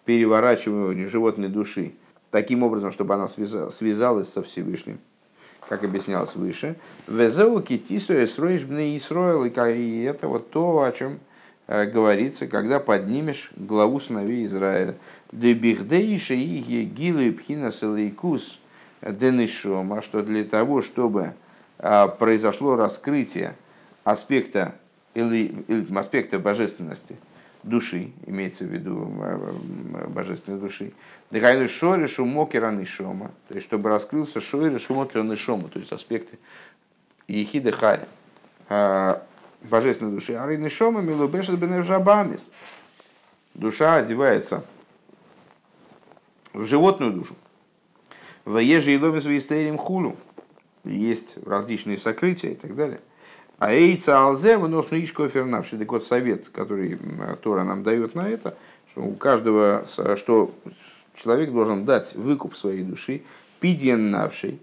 переворачиванию 0.05 1.09
животной 1.09 1.49
души 1.49 1.93
таким 2.31 2.63
образом, 2.63 2.91
чтобы 2.91 3.13
она 3.15 3.27
связалась 3.27 4.31
со 4.31 4.43
Всевышним, 4.43 4.99
как 5.67 5.83
объяснялось 5.83 6.36
выше. 6.36 6.75
Везеу 7.07 7.61
китису 7.61 8.27
строишь 8.27 8.63
бны 8.63 8.97
Исроил, 8.97 9.45
и 9.45 10.01
это 10.03 10.27
вот 10.27 10.51
то, 10.51 10.83
о 10.83 10.91
чем 10.91 11.19
говорится, 11.68 12.47
когда 12.47 12.80
поднимешь 12.80 13.51
главу 13.55 13.99
сыновей 13.99 14.45
Израиля. 14.45 14.95
Дебихдейши 15.32 16.36
и 16.36 16.84
гилы 16.84 17.32
пхина 17.32 17.72
селейкус 17.72 18.59
денешома, 19.01 20.01
что 20.01 20.22
для 20.22 20.43
того, 20.43 20.82
чтобы 20.82 21.34
э, 21.80 22.07
произошло 22.20 22.76
раскрытие 22.76 23.55
аспекта 24.03 24.76
аспекта 25.95 26.39
божественности 26.39 27.16
души, 27.63 28.11
имеется 28.28 28.63
в 28.66 28.68
виду 28.68 29.11
э, 29.22 29.53
э, 29.93 30.07
божественной 30.07 30.59
души. 30.59 30.91
Дыхайну 31.32 31.68
шоришу 31.68 32.26
мокера 32.26 32.72
нишома, 32.72 33.32
то 33.47 33.55
есть 33.55 33.66
чтобы 33.66 33.89
раскрылся 33.89 34.39
шоришу 34.39 34.93
мокера 34.93 35.24
нишома, 35.24 35.70
то 35.70 35.80
есть 35.80 35.91
аспекты 35.91 36.38
ехиды 37.28 37.72
хай, 37.72 38.01
э, 38.70 39.16
божественной 39.70 40.11
души. 40.11 40.34
А 40.34 40.45
нишома 40.55 41.01
милубешет 41.01 41.57
беневжабамис. 41.57 42.49
Душа 43.53 43.95
одевается 43.95 44.63
в 46.53 46.66
животную 46.66 47.11
душу. 47.11 47.36
В 48.43 48.57
еже 48.57 48.93
и 48.93 48.97
доме 48.97 49.22
свои 49.22 49.76
хулу. 49.78 50.16
Есть 50.84 51.36
различные 51.45 51.97
сокрытия 51.97 52.51
и 52.51 52.55
так 52.55 52.76
далее. 52.76 52.99
А 53.57 53.74
эйца 53.74 54.20
алзе 54.20 54.57
вынос 54.57 54.91
ишко 54.91 55.28
фернавший. 55.30 55.80
Так 55.80 55.91
вот 55.91 56.05
совет, 56.05 56.49
который 56.49 56.99
Тора 57.41 57.63
нам 57.63 57.84
дает 57.84 58.13
на 58.13 58.28
это, 58.28 58.57
что 58.91 59.01
у 59.01 59.13
каждого, 59.16 59.86
что 60.18 60.53
человек 61.16 61.51
должен 61.51 61.86
дать 61.86 62.13
выкуп 62.16 62.55
своей 62.55 62.84
души, 62.84 63.24
пидиен 63.59 64.11
навший, 64.11 64.59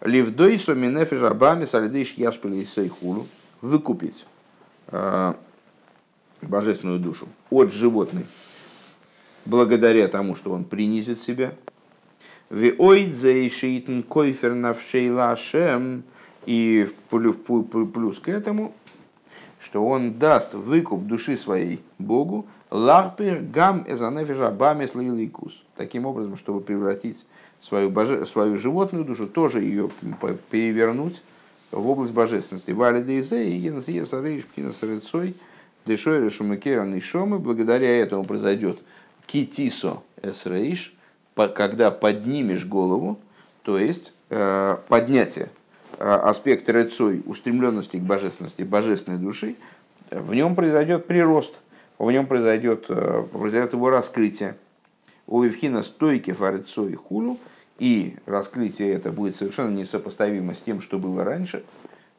ливдойсо 0.00 0.74
минефиш 0.74 1.22
абами 1.22 1.64
салидыш 1.64 2.14
яшпили 2.14 2.64
сейхулу, 2.64 3.26
выкупить 3.60 4.26
э, 4.88 5.34
божественную 6.42 6.98
душу 6.98 7.28
от 7.50 7.72
животной, 7.72 8.26
благодаря 9.44 10.08
тому, 10.08 10.34
что 10.34 10.52
он 10.52 10.64
принизит 10.64 11.22
себя. 11.22 11.54
И 16.46 16.88
плюс 17.10 18.18
к 18.20 18.28
этому, 18.28 18.72
что 19.60 19.84
он 19.84 20.14
даст 20.18 20.54
выкуп 20.54 21.06
души 21.06 21.36
своей 21.36 21.80
Богу, 21.98 22.46
ларпер 22.70 23.40
гам 23.42 23.84
бамес 24.50 24.94
лиликус. 24.94 25.62
Таким 25.76 26.06
образом, 26.06 26.36
чтобы 26.36 26.60
превратить 26.60 27.26
свою, 27.60 27.90
боже... 27.90 28.24
свою 28.24 28.56
животную 28.56 29.04
душу, 29.04 29.26
тоже 29.26 29.60
ее 29.60 29.90
перевернуть 30.50 31.22
в 31.70 31.88
область 31.88 32.12
божественности. 32.12 32.70
Вали 32.70 33.02
дейзе 33.02 33.50
и 33.50 33.58
гензия 33.58 34.04
сарыш 34.04 34.44
пхинасарыцой 34.46 35.34
дешой 35.86 36.24
решумакеран 36.24 36.94
и 36.94 37.00
шомы. 37.00 37.38
Благодаря 37.38 37.90
этому 37.98 38.24
произойдет 38.24 38.80
китисо 39.26 40.02
эсрейш, 40.22 40.94
когда 41.34 41.90
поднимешь 41.90 42.66
голову, 42.66 43.18
то 43.62 43.78
есть 43.78 44.12
э, 44.30 44.76
поднятие 44.88 45.50
Э, 46.00 46.14
аспект 46.14 46.68
рецой, 46.68 47.22
устремленности 47.26 47.96
к 47.96 48.02
божественности, 48.02 48.62
божественной 48.62 49.18
души, 49.18 49.56
в 50.12 50.32
нем 50.32 50.54
произойдет 50.54 51.06
прирост, 51.06 51.58
в 51.98 52.08
нем 52.12 52.26
произойдет, 52.26 52.84
э, 52.88 53.24
произойдет 53.32 53.72
его 53.72 53.90
раскрытие. 53.90 54.56
У 55.26 55.42
Евхина 55.42 55.82
стойки 55.82 56.32
фарецой 56.32 56.94
хулу, 56.94 57.38
и 57.78 58.16
раскрытие 58.26 58.92
это 58.92 59.12
будет 59.12 59.36
совершенно 59.36 59.74
несопоставимо 59.74 60.54
с 60.54 60.60
тем, 60.60 60.80
что 60.80 60.98
было 60.98 61.24
раньше. 61.24 61.64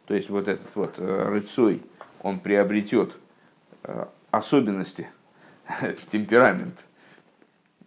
То 0.05 0.13
есть 0.13 0.29
вот 0.29 0.47
этот 0.47 0.75
вот 0.75 0.95
э, 0.97 1.23
рыцой, 1.29 1.81
он 2.21 2.39
приобретет 2.39 3.13
особенности, 4.29 5.07
темперамент 6.11 6.75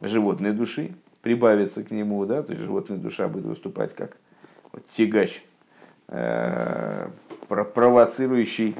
животной 0.00 0.52
души, 0.52 0.94
прибавится 1.20 1.84
к 1.84 1.90
нему, 1.90 2.24
да, 2.24 2.42
то 2.42 2.52
есть 2.52 2.64
животная 2.64 2.98
душа 2.98 3.28
будет 3.28 3.44
выступать 3.44 3.94
как 3.94 4.16
вот, 4.72 4.86
тягач 4.88 5.42
Э, 6.14 7.08
провоцирующий 7.48 8.76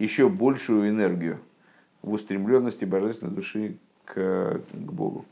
еще 0.00 0.28
большую 0.28 0.88
энергию 0.88 1.38
в 2.02 2.12
устремленности 2.12 2.84
божественной 2.84 3.32
души 3.32 3.76
к, 4.04 4.14
к 4.72 4.74
Богу. 4.74 5.26